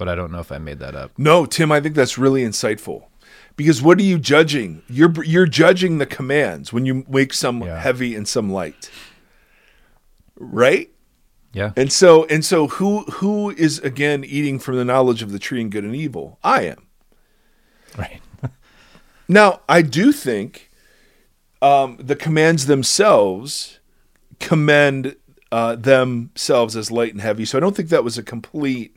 [0.00, 1.10] But I don't know if I made that up.
[1.18, 3.04] No, Tim, I think that's really insightful.
[3.54, 4.82] Because what are you judging?
[4.88, 7.78] You're you're judging the commands when you make some Yeah.
[7.78, 8.90] heavy and some light.
[10.36, 10.90] Right?
[11.52, 11.72] Yeah.
[11.76, 15.60] And so and so who who is again eating from the knowledge of the tree
[15.60, 16.38] and good and evil?
[16.42, 16.86] I am.
[17.98, 18.20] Right.
[19.28, 20.70] Now, I do think
[21.62, 23.78] um, the commands themselves
[24.40, 25.14] commend
[25.52, 27.44] uh, themselves as light and heavy.
[27.44, 28.96] So I don't think that was a complete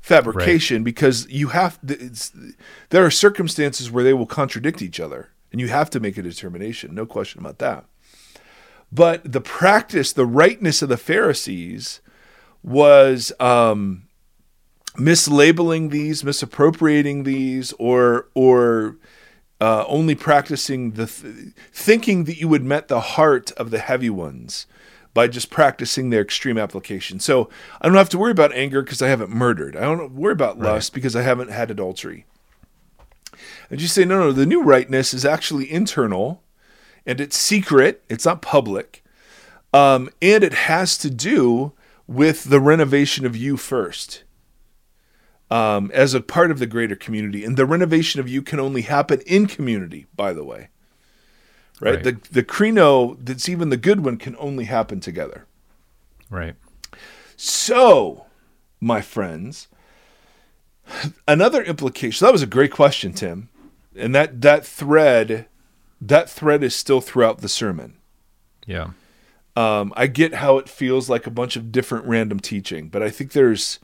[0.00, 2.32] fabrication because you have it's,
[2.88, 6.22] there are circumstances where they will contradict each other and you have to make a
[6.22, 7.84] determination no question about that.
[8.90, 12.00] But the practice the rightness of the pharisees
[12.62, 14.08] was um,
[14.96, 18.96] mislabeling these misappropriating these or or
[19.60, 24.10] uh, only practicing the th- thinking that you would met the heart of the heavy
[24.10, 24.66] ones
[25.12, 27.18] by just practicing their extreme application.
[27.18, 27.48] So
[27.80, 29.76] I don't have to worry about anger because I haven't murdered.
[29.76, 32.26] I don't worry about lust because I haven't had adultery.
[33.70, 36.42] And you say, no, no, the new rightness is actually internal
[37.06, 39.02] and it's secret, it's not public.
[39.72, 41.72] Um, and it has to do
[42.06, 44.24] with the renovation of you first
[45.50, 47.44] um, as a part of the greater community.
[47.44, 50.68] And the renovation of you can only happen in community, by the way.
[51.80, 51.94] Right?
[51.94, 52.04] Right.
[52.04, 55.46] The the krino that's even the good one can only happen together.
[56.28, 56.54] Right.
[57.36, 58.26] So,
[58.80, 59.68] my friends,
[61.26, 62.24] another implication.
[62.24, 63.48] That was a great question, Tim.
[63.96, 65.46] And that that thread
[66.00, 67.96] that thread is still throughout the sermon.
[68.66, 68.90] Yeah.
[69.56, 73.10] Um, I get how it feels like a bunch of different random teaching, but I
[73.10, 73.78] think there's,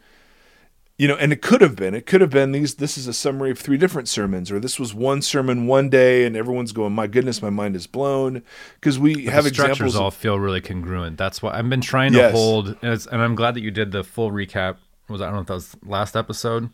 [0.98, 2.76] you know, and it could have been, it could have been these.
[2.76, 6.24] This is a summary of three different sermons, or this was one sermon one day,
[6.24, 8.42] and everyone's going, "My goodness, my mind is blown,"
[8.80, 9.96] because we have the structures examples.
[9.96, 11.18] all feel really congruent.
[11.18, 12.32] That's why I've been trying to Yes.
[12.32, 14.76] hold, and, and I'm glad that you did the full recap.
[15.08, 16.70] Was I don't know if that was last episode.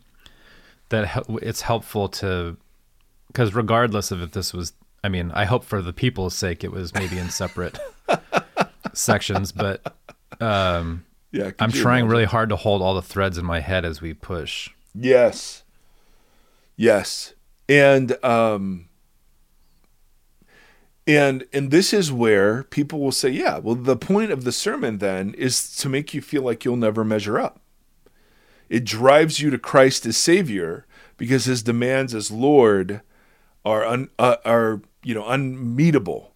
[0.89, 2.55] That it's helpful to,
[3.27, 6.71] because regardless of if this was, I mean, I hope for the people's sake it
[6.71, 7.77] was maybe in separate
[8.93, 9.95] sections, but
[10.39, 11.03] um,
[11.33, 14.13] yeah, I'm trying really hard to hold all the threads in my head as we
[14.13, 14.69] push.
[14.93, 15.63] Yes.
[16.77, 17.33] Yes.
[17.67, 18.87] And um
[21.07, 24.99] and and this is where people will say, yeah, well the point of the sermon
[24.99, 27.59] then is to make you feel like you'll never measure up.
[28.69, 30.85] It drives you to Christ as savior
[31.17, 33.01] because his demands as Lord
[33.65, 36.32] are un, uh, are you know unmeetable.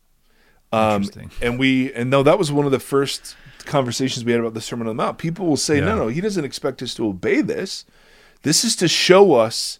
[0.71, 1.03] Um,
[1.41, 4.61] and we and no, that was one of the first conversations we had about the
[4.61, 5.17] Sermon on the Mount.
[5.17, 5.85] People will say, Yeah.
[5.85, 7.85] no, no, he doesn't expect us to obey this.
[8.43, 9.79] This is to show us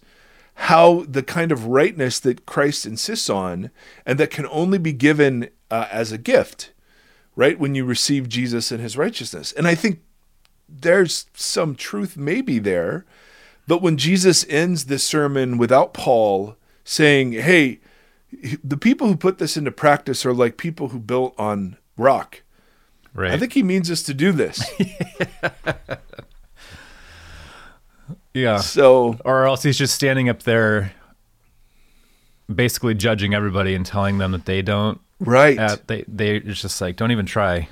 [0.54, 3.70] how the kind of rightness that Christ insists on,
[4.04, 6.72] and that can only be given uh, as a gift,
[7.36, 7.58] right?
[7.58, 10.00] When you receive Jesus and His righteousness, and I think
[10.68, 13.06] there's some truth maybe there,
[13.66, 17.80] but when Jesus ends this sermon without Paul saying, "Hey,"
[18.62, 22.42] the people who put this into practice are like people who built on rock.
[23.14, 23.32] Right.
[23.32, 24.62] I think he means us to do this.
[28.34, 28.58] yeah.
[28.58, 30.92] so Or else he's just standing up there,
[32.54, 35.00] basically judging everybody and telling them that they don't.
[35.20, 35.58] right.
[35.58, 37.68] Uh, they they it's just like don't even try,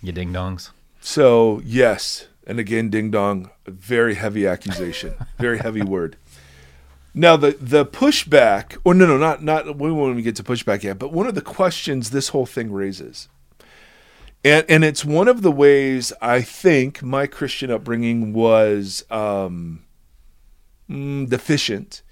[0.00, 0.70] you ding dongs.
[1.00, 6.16] So yes, and again, ding dong, a very heavy accusation, very heavy word.
[7.18, 10.82] Now the the pushback, or no, no, not not we won't even get to pushback
[10.82, 10.98] yet.
[10.98, 13.30] But one of the questions this whole thing raises,
[14.44, 19.84] and and it's one of the ways I think my Christian upbringing was um,
[20.90, 22.02] mm, deficient,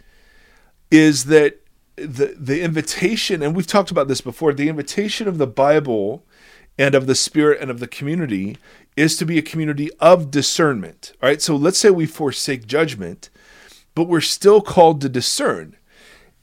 [0.90, 1.60] is that
[1.96, 6.24] the the invitation, and we've talked about this before, the invitation of the Bible
[6.78, 8.56] and of the Spirit and of the community
[8.96, 11.12] is to be a community of discernment.
[11.22, 13.28] All right, so let's say we forsake judgment,
[13.94, 15.76] but we're still called to discern.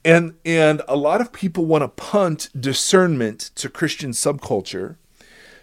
[0.04, 4.96] And and a lot of people want to punt discernment to Christian subculture.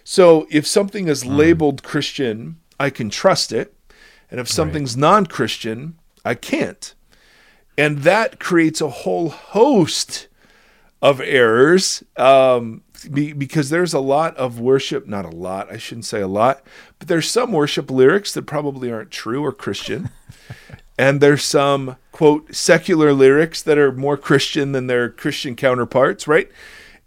[0.02, 3.76] So if something is labeled Christian, I can trust it,
[4.30, 6.94] and if something's non-Christian, I can't.
[7.76, 10.28] And that creates a whole host
[11.02, 16.04] of errors um, be, because there's a lot of worship, not a lot, I shouldn't
[16.04, 16.62] say a lot,
[16.98, 20.10] but there's some worship lyrics that probably aren't true or Christian.
[21.00, 26.50] and there's some, quote, secular lyrics that are more Christian than their Christian counterparts, right?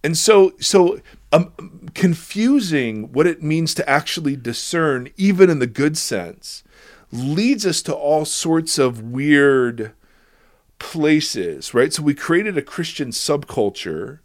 [0.03, 0.99] And so, so
[1.31, 6.63] um, confusing what it means to actually discern, even in the good sense,
[7.11, 9.93] leads us to all sorts of weird
[10.79, 11.93] places, right?
[11.93, 14.21] So we created a Christian subculture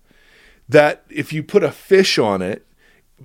[0.66, 2.66] that if you put a fish on it,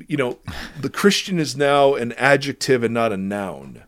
[0.09, 0.39] you know,
[0.77, 3.83] the Christian is now an adjective and not a noun,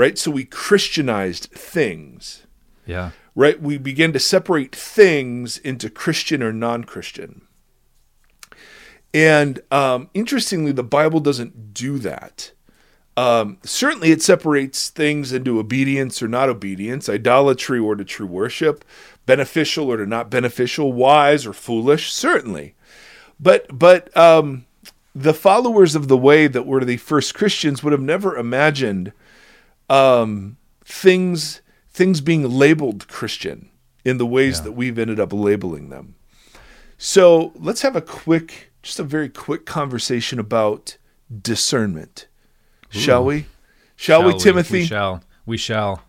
[0.00, 0.16] right?
[0.16, 2.46] So we Christianized things,
[2.86, 3.10] Yeah.
[3.34, 3.60] right?
[3.60, 7.42] We began to separate things into Christian or non Christian.
[9.12, 12.52] And um, interestingly, the Bible doesn't do that.
[13.18, 18.86] Um, certainly, it separates things into obedience or not obedience, idolatry or to true worship,
[19.26, 22.10] beneficial or to not beneficial, wise or foolish.
[22.10, 22.74] Certainly,
[23.38, 24.64] but but um,
[25.14, 29.12] the followers of the way that were the first Christians would have never imagined
[29.90, 31.60] um, things
[31.90, 33.68] things being labeled Christian
[34.04, 34.64] in the ways Yeah.
[34.64, 36.14] that we've ended up labeling them.
[36.96, 40.96] So let's have a quick, just a very quick conversation about
[41.42, 42.28] discernment,
[42.90, 43.46] shall we?
[43.96, 44.80] Shall, we, Timothy?
[44.80, 45.22] We shall.
[45.44, 46.02] We shall.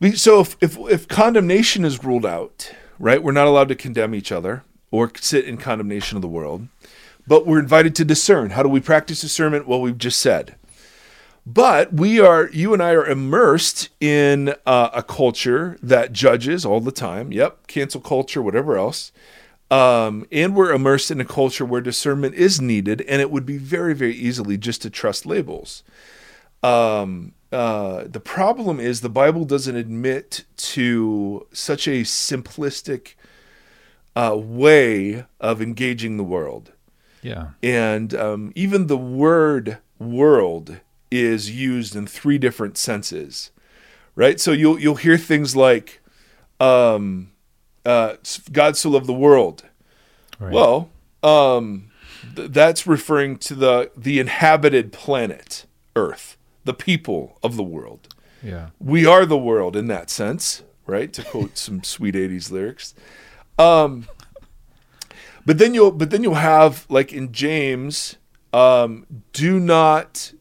[0.00, 3.22] We- so if, if if condemnation is ruled out, right?
[3.22, 6.68] We're not allowed to condemn each other or sit in condemnation of the world,
[7.26, 8.50] but we're invited to discern.
[8.50, 9.66] How do we practice discernment?
[9.68, 10.56] Well, we've just said.
[11.52, 16.80] But we are, you and I are immersed in uh, a culture that judges all
[16.80, 17.32] the time.
[17.32, 19.10] Yep, cancel culture, whatever else.
[19.68, 23.58] Um, and we're immersed in a culture where discernment is needed, and it would be
[23.58, 25.82] very, very easily just to trust labels.
[26.62, 33.14] Um, uh, the problem is the Bible doesn't admit to such a simplistic
[34.14, 36.70] uh, way of engaging the world.
[37.22, 37.50] Yeah.
[37.60, 40.78] And um, even the word world
[41.10, 43.50] is used in three different senses,
[44.14, 44.40] right?
[44.40, 46.00] So you'll you'll hear things like,
[46.58, 47.32] um,
[47.84, 48.14] uh,
[48.52, 49.64] "God so loved the world."
[50.38, 50.52] Right.
[50.52, 50.90] Well,
[51.22, 51.90] um,
[52.34, 58.14] th- that's referring to the the inhabited planet Earth, the people of the world.
[58.42, 58.70] yeah.
[58.78, 61.12] We are the world in that sense, right?
[61.12, 62.94] To quote some sweet '80s lyrics.
[63.58, 64.06] Um,
[65.44, 68.16] but then you'll but then you'll have like in James,
[68.52, 70.32] um, do not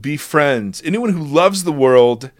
[0.00, 0.82] be friends.
[0.84, 2.30] Anyone who loves the world,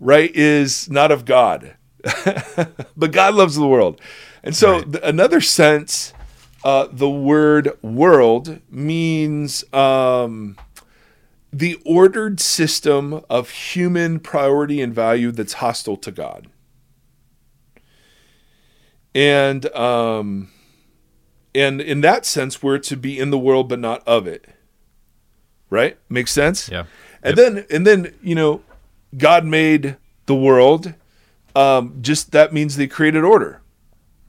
[0.00, 1.76] right, is not of God.
[2.96, 4.00] but God loves the world,
[4.42, 4.92] and so Right.
[4.92, 6.12] th- another sense,
[6.64, 9.64] uh, the word world means.
[9.72, 10.56] Um,
[11.52, 16.48] the ordered system of human priority and value that's hostile to God.
[19.14, 20.50] And um
[21.54, 24.46] and in that sense we're to be in the world but not of it.
[25.74, 25.98] Right?
[26.08, 26.68] Makes sense?
[26.68, 26.84] Yeah.
[27.22, 28.62] And then and then, you know,
[29.16, 29.96] God made
[30.26, 30.94] the world
[31.56, 33.60] um just that means they created order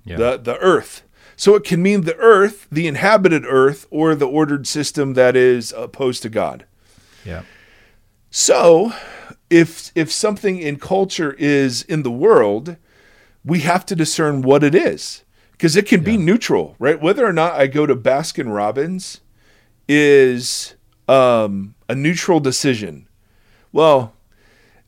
[0.04, 0.18] Yeah.
[0.18, 1.04] the the earth.
[1.38, 5.74] So it can mean the earth, the inhabited earth, or the ordered system that is
[5.76, 6.66] opposed to God.
[7.26, 7.44] Yeah.
[8.32, 8.94] So,
[9.50, 12.78] if if something in culture is in the world,
[13.44, 17.02] we have to discern what it is because it can be neutral, right?
[17.02, 19.22] Whether or not I go to Baskin Robbins
[19.88, 20.76] is
[21.08, 23.08] um, a neutral decision.
[23.72, 24.14] Well,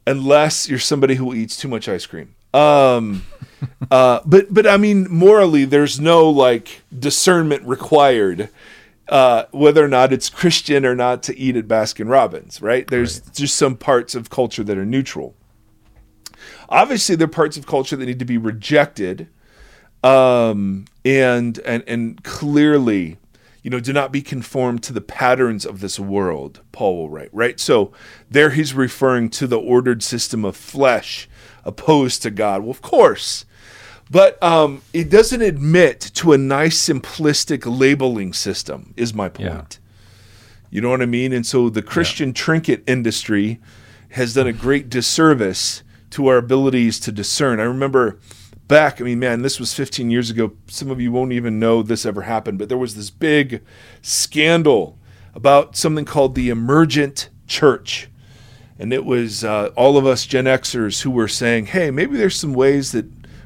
[0.05, 2.35] unless you're somebody who eats too much ice cream.
[2.53, 3.25] Um,
[3.91, 8.49] uh, but but I mean, morally, there's no like discernment required
[9.09, 12.87] uh, whether or not it's Christian or not to eat at Baskin Robbins, right?
[12.87, 13.35] There's right.
[13.35, 15.35] just some parts of culture that are neutral.
[16.69, 19.29] Obviously, there are parts of culture that need to be rejected,
[20.03, 23.17] um, and and and clearly,
[23.63, 26.61] you know, do not be conformed to the patterns of this world.
[26.71, 27.59] Paul will write, right?
[27.59, 27.91] So
[28.29, 31.27] there, he's referring to the ordered system of flesh
[31.65, 32.61] opposed to God.
[32.61, 33.45] Well, of course.
[34.09, 39.79] But um, it doesn't admit to a nice simplistic labeling system, is my point.
[39.81, 40.69] Yeah.
[40.69, 41.33] You know what I mean?
[41.33, 42.33] And so the Christian yeah.
[42.35, 43.59] trinket industry
[44.11, 47.59] has done a great disservice to our abilities to discern.
[47.59, 48.17] I remember
[48.67, 50.53] back, I mean, man, this was 15 years ago.
[50.67, 53.63] Some of you won't even know this ever happened, but there was this big
[54.01, 54.97] scandal
[55.33, 58.09] about something called the emergent church.
[58.79, 62.35] And it was uh, all of us Gen Xers who were saying, hey, maybe there's
[62.35, 63.05] some ways that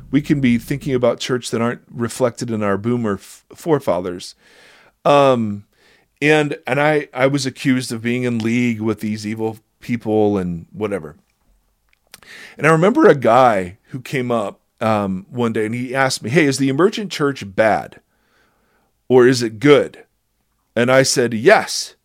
[0.09, 4.35] we can be thinking about church that aren't reflected in our boomer f- forefathers.
[5.05, 5.65] Um,
[6.21, 10.67] and and I I was accused of being in league with these evil people and
[10.71, 11.15] whatever.
[12.57, 16.29] And I remember a guy who came up um, one day and he asked me,
[16.29, 18.01] "Hey, is the emergent church bad,
[19.07, 20.05] or is it good?"
[20.75, 21.95] And I said, "Yes.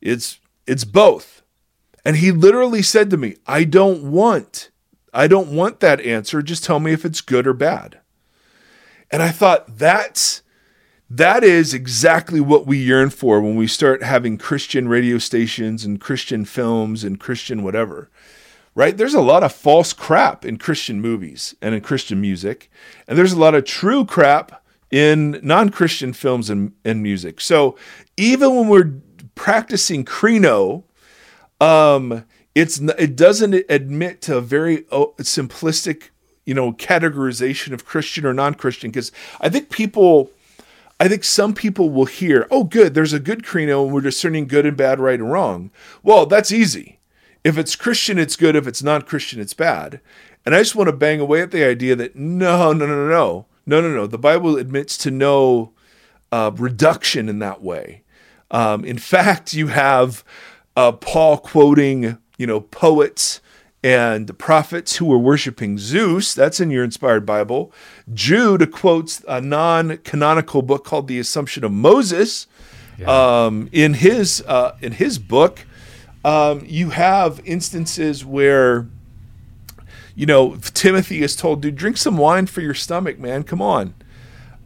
[0.00, 1.42] It's it's both."
[2.04, 4.70] And he literally said to me, "I don't want
[5.14, 6.42] I don't want that answer.
[6.42, 8.00] Just tell me if it's good or bad.
[9.10, 10.42] And I thought that's
[11.08, 16.00] that is exactly what we yearn for when we start having Christian radio stations and
[16.00, 18.10] Christian films and Christian whatever.
[18.74, 18.96] Right?
[18.96, 22.70] There's a lot of false crap in Christian movies and in Christian music,
[23.06, 27.40] and there's a lot of true crap in non-Christian films and, and music.
[27.40, 27.76] So
[28.16, 28.92] even when we're
[29.34, 30.84] practicing krino,
[31.60, 36.10] um, it's it doesn't admit to a very oh, simplistic
[36.44, 39.10] you know categorization of christian or non-christian because
[39.40, 40.30] i think people
[41.00, 44.46] i think some people will hear oh good there's a good krino and we're discerning
[44.46, 45.70] good and bad right and wrong
[46.02, 46.98] well that's easy
[47.44, 50.00] if it's christian it's good if it's non-christian it's bad
[50.44, 53.46] and i just want to bang away at the idea that no no no no
[53.66, 55.72] no no no the bible admits to no
[56.32, 58.02] uh, reduction in that way
[58.50, 60.24] um, in fact you have
[60.76, 63.40] uh, paul quoting you know, poets
[63.82, 66.34] and the prophets who were worshiping Zeus.
[66.34, 67.72] That's in your inspired Bible.
[68.12, 72.46] Jude quotes a non canonical book called The Assumption of Moses.
[72.98, 73.44] Yeah.
[73.44, 75.66] Um, in his uh, in his book,
[76.24, 78.88] um, you have instances where,
[80.14, 83.42] you know, Timothy is told, "Dude, drink some wine for your stomach, man.
[83.42, 83.94] Come on."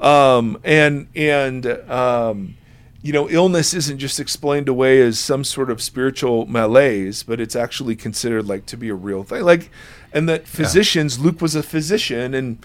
[0.01, 2.57] Um, and and um,
[3.03, 7.57] you know, illness isn't just explained away as some sort of spiritual malaise, but it's
[7.57, 9.43] actually considered like to be a real thing.
[9.43, 9.71] Like,
[10.13, 11.25] and that physicians, yeah.
[11.25, 12.65] Luke was a physician, and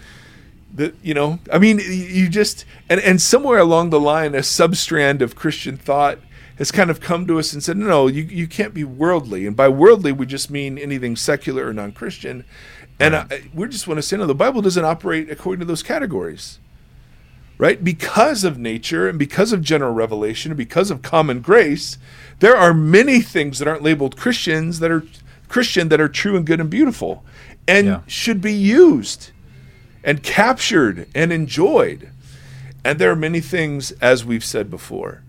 [0.72, 5.20] the you know, I mean, you just and and somewhere along the line, a substrand
[5.20, 6.18] of Christian thought
[6.58, 9.46] has kind of come to us and said, no, no, you you can't be worldly,
[9.46, 12.44] and by worldly we just mean anything secular or non-Christian,
[12.98, 13.32] and right.
[13.32, 16.58] I, we just want to say no, the Bible doesn't operate according to those categories
[17.58, 17.84] right?
[17.84, 21.98] Because of nature and because of general revelation and because of common grace,
[22.40, 25.04] there are many things that aren't labeled Christians that are
[25.48, 27.24] Christian that are true and good and beautiful
[27.66, 28.00] and yeah.
[28.06, 29.30] should be used
[30.02, 32.10] and captured and enjoyed.
[32.84, 35.22] And there are many things, as we've said before,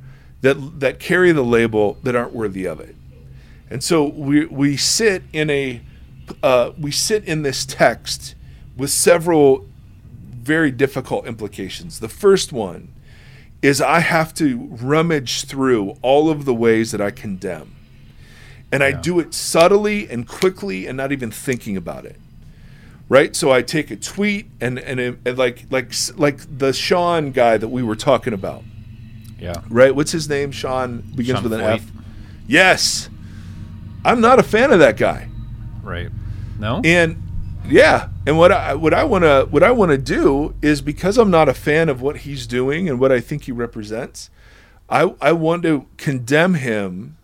[0.45, 2.95] that that carry the label that aren't worthy of it.
[3.69, 5.81] And so we we sit in a
[6.43, 8.35] uh, we sit in this text
[8.77, 9.65] with several
[10.13, 11.99] very difficult implications.
[11.99, 12.93] The first one
[13.63, 17.75] is I have to rummage through all of the ways that I condemn.
[18.71, 18.87] And yeah.
[18.87, 22.17] I do it subtly and quickly and not even thinking about it.
[23.09, 23.35] Right?
[23.35, 27.69] So I take a tweet and and, and like like like the Sean guy that
[27.69, 28.63] we were talking about.
[29.39, 29.61] Yeah.
[29.69, 29.95] Right?
[29.95, 30.51] What's his name?
[30.51, 31.61] Sean begins Sean with an.
[31.61, 31.91] F.
[32.47, 33.09] Yes.
[34.03, 35.29] I'm not a fan of that guy.
[35.83, 36.09] Right.
[36.59, 36.81] No?
[36.83, 37.21] And
[37.67, 41.17] yeah, and what I what I want to what I want to do is because
[41.17, 44.29] I'm not a fan of what he's doing and what I think he represents,
[44.89, 47.17] I I want to condemn him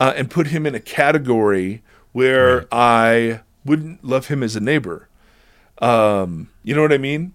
[0.00, 1.82] uh, and put him in a category
[2.12, 2.66] where right.
[2.72, 5.08] I wouldn't love him as a neighbor.
[5.80, 7.34] Um, you know what I mean?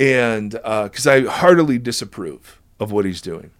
[0.00, 3.50] and because I heartily disapprove of what he's doing.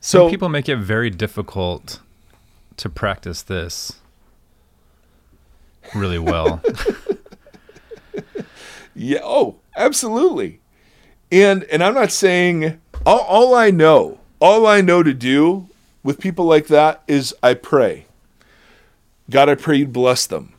[0.00, 2.00] Some So people make it very difficult
[2.76, 4.00] to practice this
[5.94, 6.60] really well.
[8.96, 9.20] Yeah.
[9.22, 10.60] Oh, absolutely.
[11.30, 15.68] And and I'm not saying all, all I know, all I know to do
[16.02, 18.06] with people like that is I pray.
[19.28, 20.54] God, I pray you'd bless them.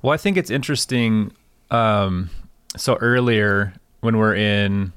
[0.00, 1.32] Well, I think it's interesting.
[1.70, 2.30] Um,
[2.76, 4.92] so earlier, when we're in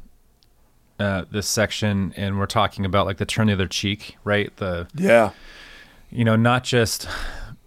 [0.99, 4.55] uh, this section and we're talking about like the turn the other cheek, right?
[4.57, 5.31] The Yeah.
[6.09, 7.07] you know not just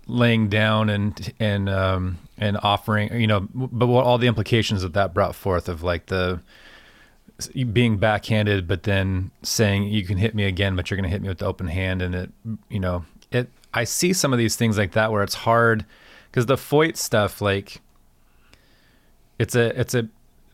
[0.07, 4.93] laying down and and um, and offering, you know, but what all the implications that
[4.95, 6.41] that brought forth of like the
[7.72, 11.22] being backhanded, but then saying you can hit me again, but you're going to hit
[11.22, 12.31] me with the open hand, and it,
[12.68, 13.49] you know, it.
[13.72, 15.87] I see some of these things like that where it's hard
[16.31, 17.81] because the Feucht stuff, like,
[19.39, 20.09] it's a it's a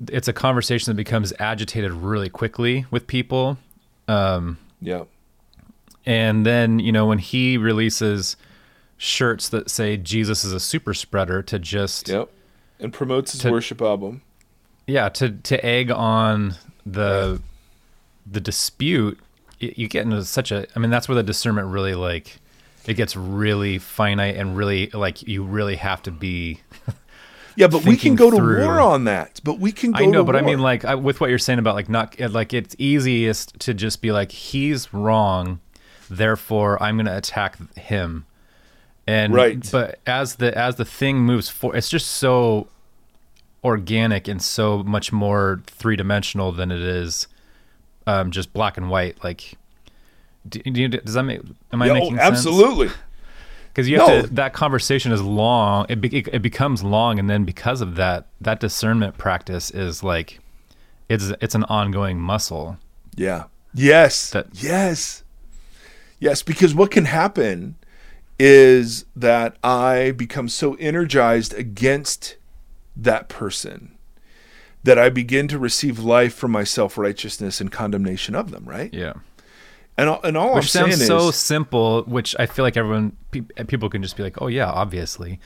[0.09, 3.59] it's a conversation that becomes agitated really quickly with people.
[4.09, 5.05] Um, Yeah.
[6.05, 8.37] and then, you know, when he releases
[8.99, 12.31] shirts that say Jesus is a super spreader to just Yep.
[12.79, 14.23] And promotes his To- worship album.
[14.87, 17.41] yeah, to to egg on the
[18.31, 19.19] the dispute,
[19.59, 22.39] you get into such a I mean, that's where the discernment really like
[22.87, 26.61] it gets really finite and really like you really have to be
[27.57, 29.41] Yeah, but we can go to through- war on that.
[29.43, 31.59] But we can go I know, but I mean, like I, with what you're saying
[31.59, 35.61] about like not like it's easiest to just be like he's wrong,
[36.11, 38.27] therefore I'm going to attack him,
[39.07, 39.69] and Right.
[39.71, 42.69] But as the as the thing moves forward, it's just so
[43.65, 47.27] organic and so much more three dimensional than it is
[48.07, 49.23] um, just black and white.
[49.25, 49.55] Like,
[50.49, 51.41] do, do does that make?
[51.73, 52.45] Am I Yeah, oh, making sense?
[53.77, 54.23] Because you have No.
[54.23, 58.27] to that conversation is long it, be, it becomes long and then because of that
[58.41, 60.41] that discernment practice is like
[61.11, 62.79] it's it's an ongoing muscle
[63.17, 63.45] Yeah.
[63.75, 64.31] Yes.
[64.31, 65.23] That- yes.
[66.19, 67.75] Yes, because what can happen
[68.39, 72.37] is that I become so energized against
[72.97, 73.93] that person
[74.85, 78.93] that I begin to receive life from my self righteousness and condemnation of them, right?
[78.95, 79.13] yeah
[79.99, 83.17] And all, and all which I'm sounds saying so simple which i feel like everyone
[83.31, 85.41] pe- people can just be like oh yeah obviously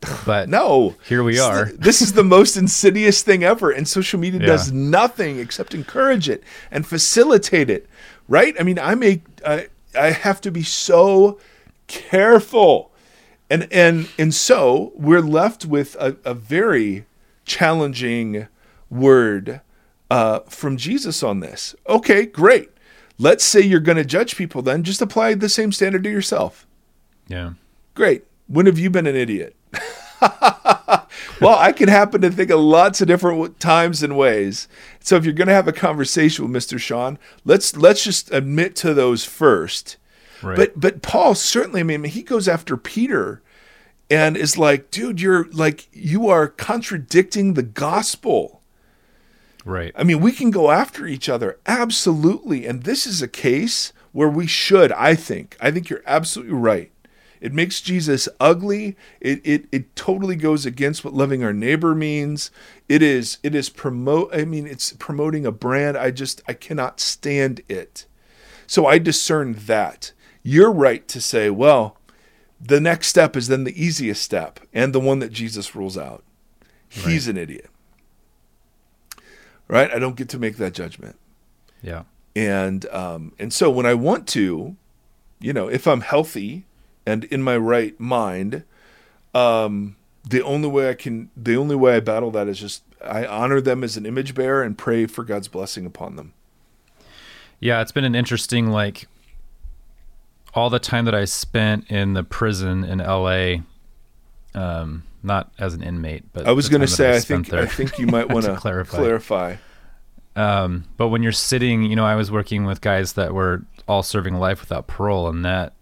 [0.24, 4.38] but no, here we are this is the most insidious thing ever, and social media
[4.38, 4.46] Yeah.
[4.46, 7.88] does nothing except encourage it and facilitate it.
[8.28, 8.54] Right?
[8.60, 9.66] I mean, I make I
[9.98, 11.40] I have to be so
[11.88, 12.92] careful,
[13.50, 17.04] and and and so we're left with a, a very
[17.44, 18.46] challenging
[18.90, 19.60] word
[20.12, 21.74] uh, from Jesus on this.
[21.88, 22.70] Okay, great.
[23.18, 26.66] Let's say you're going to judge people, then just apply the same standard to yourself.
[27.26, 27.52] yeah
[27.98, 28.24] Great.
[28.46, 29.56] When have you been an idiot?
[31.40, 34.68] well, I can happen to think of lots of different times and ways.
[35.00, 36.78] So if you're going to have a conversation with Mr.
[36.78, 39.96] Sean, let's let's just admit to those first.
[40.42, 43.42] right But but Paul certainly, I mean, he goes after Peter
[44.08, 48.57] and is like, dude, you're like you are contradicting the gospel.
[49.64, 52.66] Right I mean, we can go after each other, absolutely.
[52.66, 55.56] And this is a case where we should, I think.
[55.60, 56.92] I think you're absolutely right.
[57.40, 58.96] It makes Jesus ugly.
[59.20, 62.50] It, it it totally goes against what loving our neighbor means.
[62.88, 65.96] It is it is promote I mean it's promoting a brand.
[65.96, 68.06] I just I cannot stand it.
[68.66, 70.12] So I discern that.
[70.42, 71.96] You're right to say, well,
[72.60, 76.24] the next step is then the easiest step and the one that Jesus rules out.
[76.88, 77.70] He's an idiot.
[79.68, 79.90] Right?
[79.90, 81.16] I don't get to make that judgment.
[81.82, 82.04] yeah
[82.34, 84.76] And um, and so when I want to,
[85.40, 86.64] you know, if I'm healthy
[87.06, 88.64] and in my right mind,
[89.34, 89.96] um,
[90.28, 93.60] the only way I can, the only way I battle that is just I honor
[93.60, 96.32] them as an image bearer and pray for God's blessing upon them.
[97.60, 99.06] Yeah, it's been an interesting like
[100.54, 103.56] all the time that I spent in the prison in LA
[104.54, 107.66] um not as an inmate, but I was going to say I spent think I
[107.66, 108.96] think you might want To to clarify.
[108.98, 109.56] clarify.
[110.36, 114.02] Um, but when you're sitting, you know, I was working with guys that were all
[114.04, 115.72] serving life without parole, and that,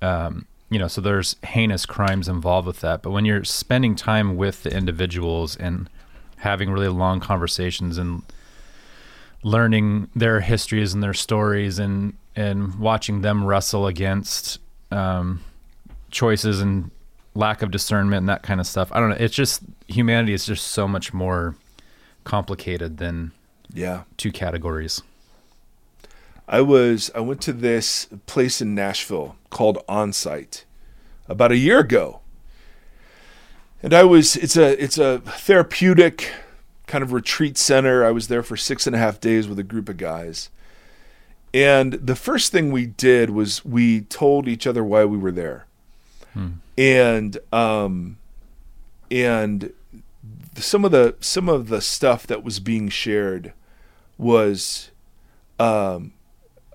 [0.00, 3.02] um, you know, so there's heinous crimes involved with that.
[3.02, 5.90] But when you're spending time with the individuals and
[6.38, 8.22] having really long conversations and
[9.42, 14.58] learning their histories and their stories and and watching them wrestle against
[14.90, 15.40] um,
[16.10, 16.90] choices and
[17.38, 18.90] lack of discernment and that kind of stuff.
[18.92, 19.16] I don't know.
[19.18, 21.54] It's just humanity is just so much more
[22.24, 23.30] complicated than
[23.72, 24.02] Yeah.
[24.16, 25.02] two categories.
[26.48, 30.64] I was I went to this place in Nashville called Onsite
[31.28, 32.20] about a year ago.
[33.82, 36.32] And I was it's a it's a therapeutic
[36.88, 38.04] kind of retreat center.
[38.04, 40.50] I was there for six and a half days with a group of guys.
[41.54, 45.66] And the first thing we did was we told each other why we were there.
[46.76, 48.18] And um
[49.10, 49.72] and
[50.56, 53.52] some of the some of the stuff that was being shared
[54.16, 54.90] was
[55.58, 56.12] um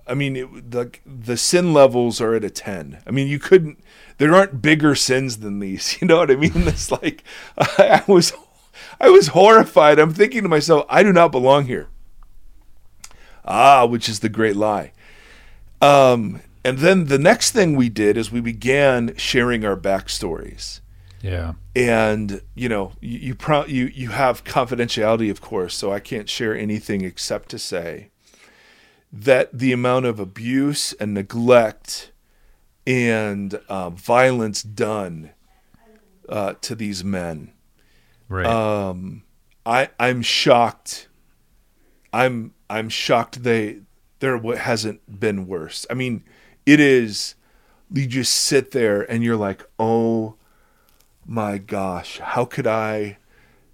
[0.06, 3.02] I mean it, the the sin levels are at a 10.
[3.06, 3.78] I mean you couldn't
[4.18, 5.96] there aren't bigger sins than these.
[6.00, 6.52] You know what I mean?
[6.54, 7.24] It's like
[7.56, 8.32] I, I was
[9.00, 9.98] I was horrified.
[9.98, 11.88] I'm thinking to myself, I do not belong here.
[13.44, 14.92] Ah, which is the great lie.
[15.80, 20.80] Um, and then the next thing we did is we began sharing our backstories.
[21.20, 21.54] Yeah.
[21.74, 26.28] And you know, you you, pro- you you have confidentiality, of course, so I can't
[26.28, 28.10] share anything except to say
[29.12, 32.12] that the amount of abuse and neglect
[32.86, 35.30] and uh, violence done
[36.28, 37.52] uh, to these men
[38.28, 38.46] Right.
[38.46, 39.22] um,
[39.66, 41.08] I I'm shocked.
[42.12, 43.80] I'm I'm shocked they
[44.20, 45.86] there hasn't been worse.
[45.90, 46.24] I mean,
[46.66, 47.34] it is.
[47.92, 50.34] You just sit there and you're like, oh
[51.26, 53.18] my gosh, how could I?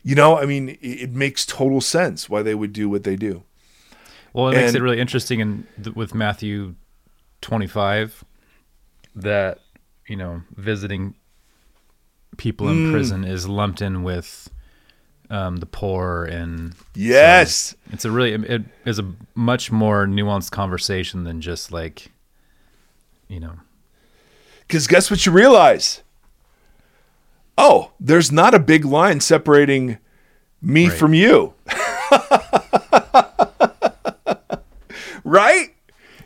[0.03, 3.17] You know, I mean, it, it makes total sense why they would do what they
[3.17, 3.43] do.
[4.33, 6.75] Well, it makes it really interesting in th- with Matthew
[7.41, 8.25] 25
[9.17, 9.59] that
[10.07, 11.15] you know visiting
[12.37, 12.91] people in Mm.
[12.91, 14.49] prison is lumped in with
[15.31, 21.25] um, the poor, and Yes, it's a really it is a much more nuanced conversation
[21.25, 22.11] than just like
[23.31, 23.55] you know
[24.69, 26.03] because guess what you realize?
[27.59, 29.97] Oh, there's not a big line separating
[30.63, 30.99] me Right.
[30.99, 31.55] from you.
[35.25, 35.75] right?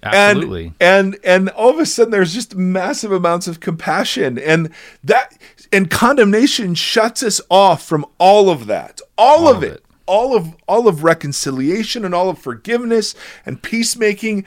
[0.03, 4.71] absolutely And, and and all of a sudden there's just massive amounts of compassion and
[5.03, 5.39] that
[5.73, 9.01] and condemnation shuts us off from all of that.
[9.17, 9.73] All, All of it.
[9.73, 9.85] it.
[10.07, 13.15] All of all of reconciliation and all of forgiveness
[13.47, 14.45] and peacemaking.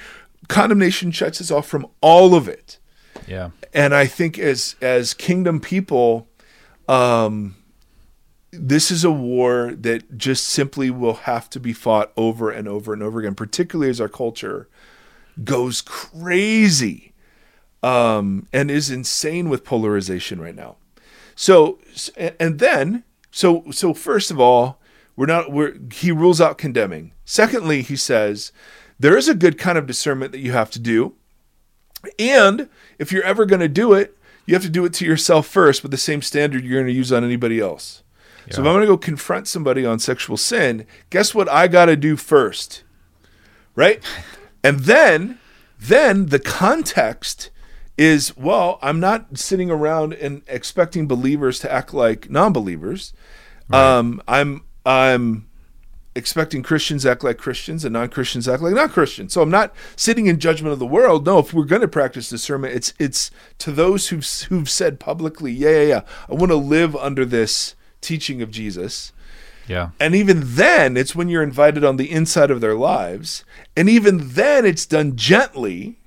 [0.47, 2.79] Condemnation shuts us off from all of it
[3.27, 6.27] yeah and I think as as kingdom people,
[6.87, 7.55] um,
[8.51, 12.91] this is a war that just simply will have to be fought over and over
[12.91, 14.67] and over again, particularly as our culture
[15.43, 17.13] goes crazy
[17.83, 20.77] um, and is insane with polarization right now.
[21.35, 21.77] So
[22.39, 24.79] and then so so first of all,
[25.15, 27.13] we're not we're he rules out condemning.
[27.25, 28.51] Secondly, he says
[28.99, 31.13] there is a good kind of discernment that you have to do.
[32.19, 32.69] And
[32.99, 35.83] if you're ever going to do it, you have to do it to yourself first
[35.83, 38.03] with the same standard you're going to use on anybody else.
[38.49, 41.85] So if I'm going to go confront somebody on sexual sin, guess what I got
[41.85, 42.83] to do first?
[43.75, 44.01] Right?
[44.63, 45.39] and then
[45.79, 47.49] then the context
[47.97, 53.13] is well, I'm not sitting around and expecting believers to act like non-believers.
[53.71, 55.46] Um, I'm I'm
[56.17, 59.31] expecting Christians act like Christians and non-Christians act like non-Christians.
[59.31, 61.25] So I'm not sitting in judgment of the world.
[61.25, 65.51] No, if we're going to practice discernment, it's it's to those who've who've said publicly,
[65.51, 69.13] yeah, yeah, yeah, I want to live under this teaching of Jesus.
[69.67, 73.45] yeah And even then, it's when you're invited on the inside of their lives.
[73.75, 75.99] And even then, it's done gently,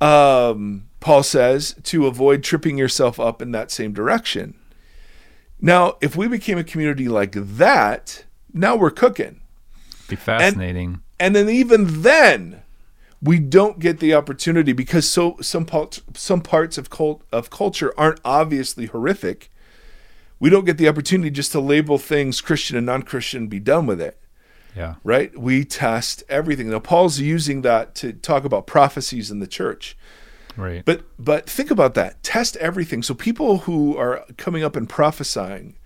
[0.00, 4.54] um, Paul says, to avoid tripping yourself up in that same direction.
[5.60, 9.40] Now, if we became a community like that, now we're cooking.
[10.08, 12.62] be fascinating And then even then,
[13.22, 17.92] we don't get the opportunity because so some parts some parts of cult of culture
[17.98, 19.50] aren't obviously horrific.
[20.38, 23.86] We don't get the opportunity just to label things Christian and non-Christian and be done
[23.86, 24.20] with it
[24.76, 25.36] yeah right?
[25.38, 26.70] We test everything.
[26.70, 29.96] Now Paul's using that to talk about prophecies in the church.
[30.56, 32.22] right But but think about that.
[32.22, 33.02] Test everything.
[33.02, 35.76] So people who are coming up and prophesying,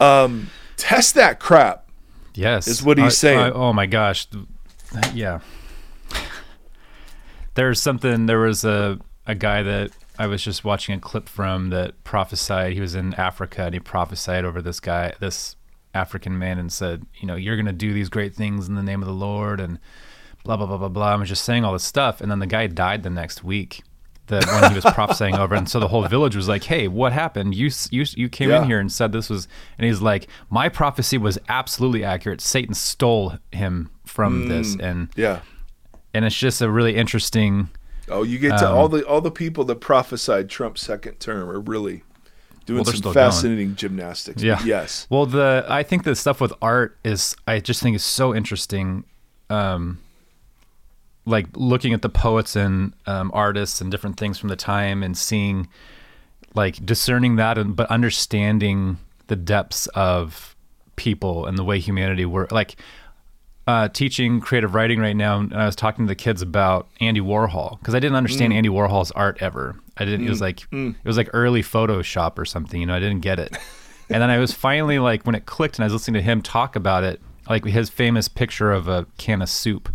[0.00, 1.85] um, test that crap.
[2.36, 3.38] Yes, is what he's I- saying.
[3.38, 4.26] I- oh my gosh,
[5.14, 5.40] yeah.
[7.54, 8.26] There's something.
[8.26, 12.74] There was a a guy that I was just watching a clip from that prophesied.
[12.74, 15.56] He was in Africa and he prophesied over this guy, this
[15.94, 19.02] African man, and said, you know, you're gonna do these great things in the name
[19.02, 19.78] of the Lord, and
[20.44, 21.12] blah blah blah blah blah.
[21.12, 23.82] I was just saying all this stuff, and then the guy died the next week.
[24.28, 27.12] That when he was prophesying over, and so the whole village was like, "Hey, what
[27.12, 27.54] happened?
[27.54, 28.62] You you you came Yeah.
[28.62, 29.46] in here and said this was,"
[29.78, 32.40] and he's like, "My prophecy was absolutely accurate.
[32.40, 35.40] Satan stole him from this," and Yeah.
[36.12, 37.68] and it's just a really interesting.
[38.08, 41.48] Oh, you get to Um, all the all the people that prophesied Trump's second term
[41.48, 42.02] are really
[42.66, 43.26] doing Well, some still going.
[43.30, 44.42] fascinating gymnastics.
[44.42, 44.60] Yeah.
[44.64, 45.06] Yes.
[45.08, 49.04] Well, the I think the stuff with art is I just think is so interesting.
[49.50, 49.98] Um,
[51.26, 55.16] like looking at the poets and um, artists and different things from the time and
[55.18, 55.68] seeing,
[56.54, 60.54] like discerning that, and but understanding the depths of
[60.94, 62.76] people and the way humanity were Like
[63.66, 67.20] uh, teaching creative writing right now, and I was talking to the kids about Andy
[67.20, 68.56] Warhol because I didn't understand Mm.
[68.56, 69.74] Andy Warhol's art ever.
[69.96, 70.26] I didn't.
[70.26, 72.80] It was like it was like early Photoshop or something.
[72.80, 73.56] You know, I didn't get it.
[74.08, 76.42] and then I was finally like when it clicked, and I was listening to him
[76.42, 77.20] talk about it,
[77.50, 79.88] like his famous picture of a can of soup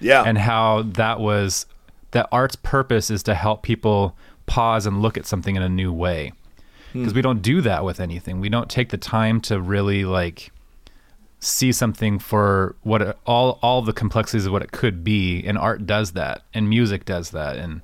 [0.00, 0.24] Yeah.
[0.26, 1.66] and how that was
[2.12, 5.92] that art's purpose is to help people pause and look at something in a new
[5.92, 6.32] way.
[6.92, 8.40] Because we don't do that with anything.
[8.40, 10.50] We don't take the time to really like
[11.38, 15.56] see something for what it, all all the complexities of what it could be and
[15.56, 17.80] art does that and music does that and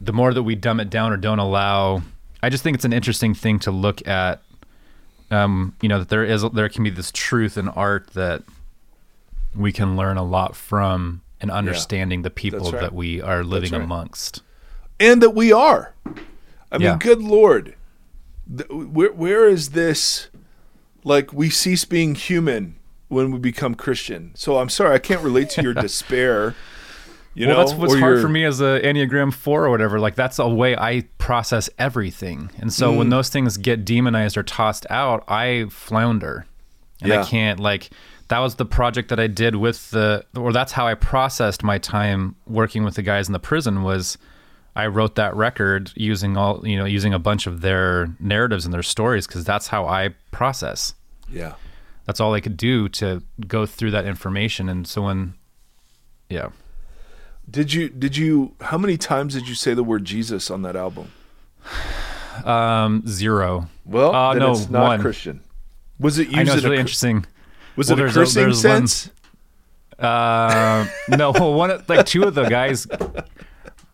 [0.00, 2.02] the more that we dumb it down or don't allow
[2.42, 4.42] i just think it's an interesting thing to look at
[5.30, 8.42] um, you know that there is there can be this truth in art that
[9.54, 12.80] we can learn a lot from and understanding the people right.
[12.80, 13.82] that we are living right.
[13.82, 14.42] amongst.
[14.98, 15.94] and that we are.
[16.72, 17.74] I mean, good lord,
[18.70, 20.28] where where is this?
[21.04, 22.76] Like we cease being human
[23.08, 24.32] when we become Christian.
[24.34, 26.54] So I'm sorry, I can't relate to your despair.
[27.32, 29.98] You well, know, that's what's hard for me as a Enneagram Four or whatever.
[30.00, 32.98] Like that's a way I process everything, and so Mm.
[32.98, 36.46] when those things get demonized or tossed out, I flounder,
[37.00, 37.22] and Yeah.
[37.22, 37.90] I can't like.
[38.30, 41.78] That was the project that I did with the, or that's how I processed my
[41.78, 43.82] time working with the guys in the prison.
[43.82, 44.16] Was
[44.76, 48.72] I wrote that record using all you know using a bunch of their narratives and
[48.72, 50.94] their stories because that's how I process.
[51.28, 51.54] Yeah.
[52.06, 55.34] That's all I could do to go through that information, and so when,
[56.28, 56.50] yeah.
[57.50, 60.76] Did you did you how many times did you say the word Jesus on that
[60.76, 61.10] album?
[62.44, 63.68] Um, zero.
[63.84, 65.00] Well, Uh, then no, it's not one.
[65.00, 65.40] Christian.
[65.98, 67.26] Was it used I know it's in a really interesting.
[67.80, 69.10] Was Well, it a there's a- cursing there's one- sense?
[69.98, 72.86] Uh, no, one like two of the guys,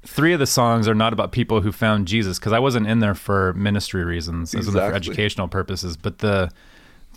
[0.04, 3.00] three of the songs are not about people who found Jesus because I wasn't in
[3.00, 4.54] there for ministry reasons.
[4.54, 5.96] I was in there for educational purposes.
[5.96, 6.50] But the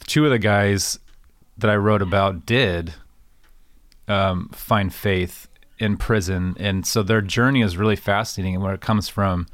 [0.08, 0.98] two of the guys
[1.58, 2.94] that I wrote about did
[4.08, 5.48] um, find faith
[5.78, 8.56] in prison, and so their journey is really fascinating.
[8.56, 9.48] And where it comes from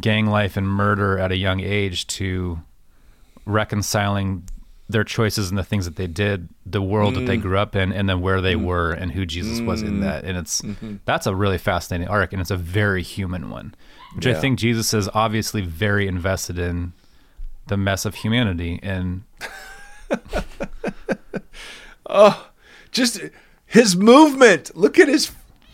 [0.00, 2.60] gang life and murder at a young age to
[3.44, 4.44] reconciling
[4.88, 7.42] their choices and the things that they did, the world that they Mm.
[7.42, 10.24] grew up in, and then where they were and who Jesus was in that.
[10.24, 10.96] And it's Mm-hmm.
[11.04, 13.74] that's a really fascinating arc, and it's a very human one,
[14.14, 16.92] which I think Jesus is obviously very invested in
[17.68, 18.80] the mess of humanity.
[18.82, 19.22] And
[22.06, 22.48] oh,
[22.90, 23.20] Just
[23.66, 24.76] his movement.
[24.76, 25.30] Look at his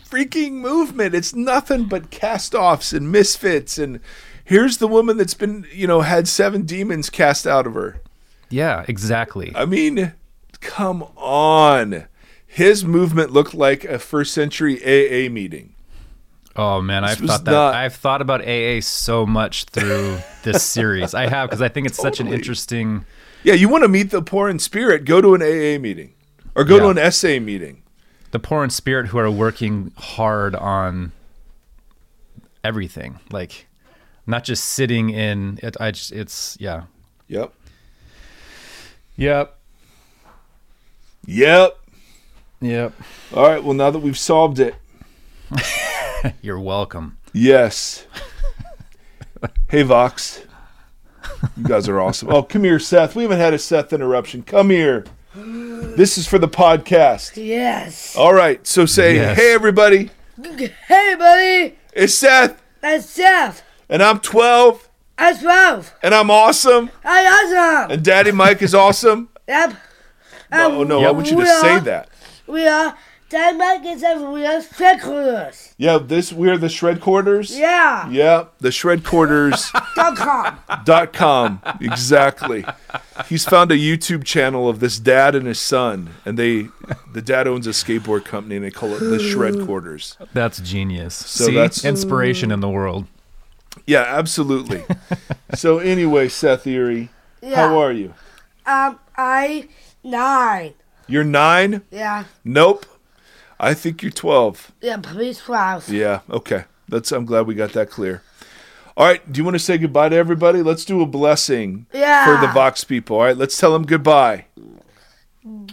[0.09, 1.13] freaking movement.
[1.13, 3.99] It's nothing but cast-offs and misfits and
[4.45, 8.01] here's the woman that's been, you know, had seven demons cast out of her.
[8.49, 9.51] Yeah, exactly.
[9.55, 10.13] I mean,
[10.61, 12.05] come on.
[12.47, 15.75] His movement looked like a first century AA meeting.
[16.55, 21.13] Oh man, I've thought that not- I've thought about AA so much through this series.
[21.13, 23.05] I have because I think it's such an interesting.
[23.43, 26.13] Yeah, you want to meet the poor in spirit, go to an AA meeting
[26.55, 27.83] or go to an SA meeting.
[28.31, 31.11] the poor in spirit who are working hard on
[32.63, 33.67] everything like
[34.27, 36.83] not just sitting in it i just it's yeah
[37.29, 37.53] Yep.
[39.19, 39.55] Yep
[41.25, 41.77] Yep.
[42.61, 42.93] yep
[43.35, 44.75] All right, well now that we've solved it.
[46.41, 48.07] you're welcome Yes.
[49.69, 50.41] hey Vox.
[51.55, 52.29] You guys are awesome.
[52.29, 53.15] Oh, come here, Seth.
[53.15, 54.41] We haven't had a Seth interruption.
[54.43, 55.05] Come here.
[55.35, 57.37] This is for the podcast.
[57.41, 58.15] Yes.
[58.17, 59.37] All right, so say, Yes.
[59.37, 60.09] hey everybody,
[60.87, 61.77] Hey, buddy.
[61.93, 63.63] it's Seth, That's Seth.
[63.87, 64.88] and I'm 12,
[65.19, 65.93] That's Ralph.
[66.01, 67.91] and I'm awesome, Hey, awesome.
[67.91, 69.29] and Daddy Mike is awesome.
[69.47, 69.73] Yep.
[70.51, 72.09] No, no, I want you to we say that.
[72.47, 72.95] We are
[73.29, 75.75] Denmark is a we are speculators.
[75.77, 77.55] Yeah, this we're the Shred Quarters.
[77.55, 78.09] Yeah.
[78.09, 79.71] Yeah, the Shred Quarters.
[79.95, 80.57] Dot com.
[80.85, 82.63] dot com exactly
[83.27, 86.69] he's found a youtube channel of this dad and his son and they
[87.13, 91.13] the dad owns a skateboard company and they call it the shred quarters that's genius
[91.15, 91.53] So See?
[91.53, 93.07] that's- inspiration in the world
[93.89, 94.83] yeah absolutely
[95.55, 97.09] so anyway seth Erre
[97.41, 97.55] Yeah.
[97.55, 98.13] how are you
[98.65, 99.67] Um, I
[100.03, 100.73] nine.
[101.07, 102.25] you're nine Yeah.
[102.43, 102.85] nope
[103.59, 104.97] i think you're 12 Yeah.
[105.01, 105.89] Please, Ralph.
[105.89, 108.21] yeah okay that's i'm glad we got that clear
[108.95, 112.25] all right do you want to say goodbye to everybody let's do a blessing Yeah.
[112.25, 114.45] for the vox people all right let's tell them goodbye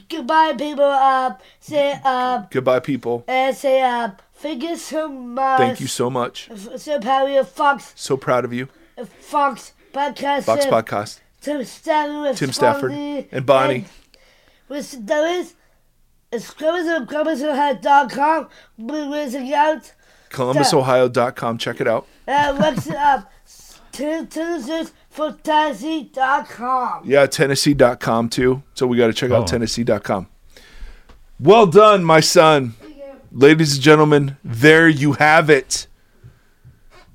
[0.08, 0.84] Goodbye, people.
[0.84, 5.58] Uh, say uh, goodbye people uh say uh, thank you so much.
[5.58, 7.92] thank you so much F- So proud of you, Fox.
[7.96, 8.68] so proud of you
[9.20, 10.44] Fox podcast.
[10.44, 12.22] vox uh, podcast Tim Stafford.
[12.22, 13.84] with Tim Stafford Fonzie and Bonnie.
[14.68, 15.54] With Dennis.
[16.32, 18.48] Exclusive com.
[18.78, 19.92] Releasing out.
[20.30, 21.58] ColumbusOhio.com.
[21.58, 22.06] Check it out.
[22.26, 23.30] Uh, Rex up.
[23.92, 27.02] Two Tuesdays for Tennessee.com.
[27.04, 28.62] Yeah, Tennessee.com too.
[28.74, 29.46] So we got to check out.
[29.46, 30.26] Tennessee.com.
[31.38, 32.74] Well done, my son.
[33.38, 35.88] Ladies and gentlemen, there you have it.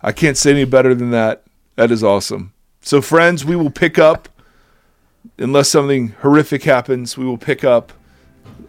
[0.02, 1.42] I can't say any better than that.
[1.78, 2.54] That is awesome.
[2.80, 4.30] So, friends, we will pick up,
[5.40, 7.92] unless something horrific happens, we will pick up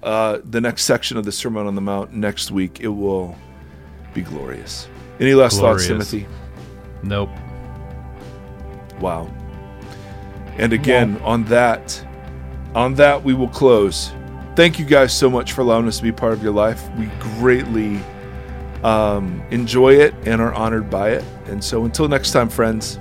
[0.02, 2.80] uh, the next section of the Sermon on the Mount next week.
[2.80, 3.36] It will
[4.14, 4.88] be glorious.
[5.20, 6.26] Any last thoughts, Timothy?
[7.02, 7.28] Nope.
[8.98, 9.30] Wow.
[10.56, 12.02] And again, on that,
[12.74, 14.10] on that we will close.
[14.54, 16.90] Thank you guys so much for allowing us to be part of your life.
[16.96, 17.06] We
[17.38, 18.00] greatly
[18.84, 21.24] um, enjoy it and are honored by it.
[21.46, 22.98] And so until next time, friends.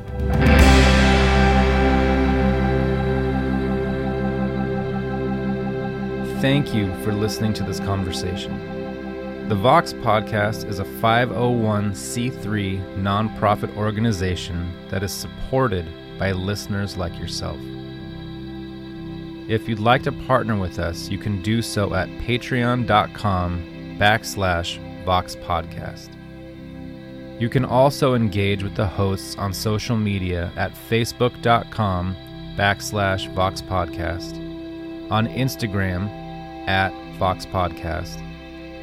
[6.42, 9.50] Thank you for listening to this conversation.
[9.50, 15.86] The Vox Podcast is a 501c3 nonprofit organization that is supported
[16.18, 17.60] by listeners like yourself.
[19.48, 25.36] If you'd like to partner with us, you can do so at patreon.com backslash Vox
[25.36, 26.10] Podcast.
[27.42, 32.16] You can also engage with the hosts on social media at facebook.com
[32.56, 34.38] backslash Vox Podcast,
[35.10, 36.08] on Instagram
[36.68, 38.22] at Vox Podcast,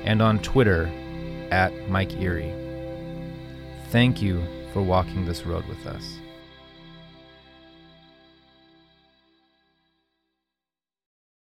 [0.05, 0.91] and on Twitter
[1.51, 2.53] at Mike Erre.
[3.91, 6.18] Thank you for walking this road with us.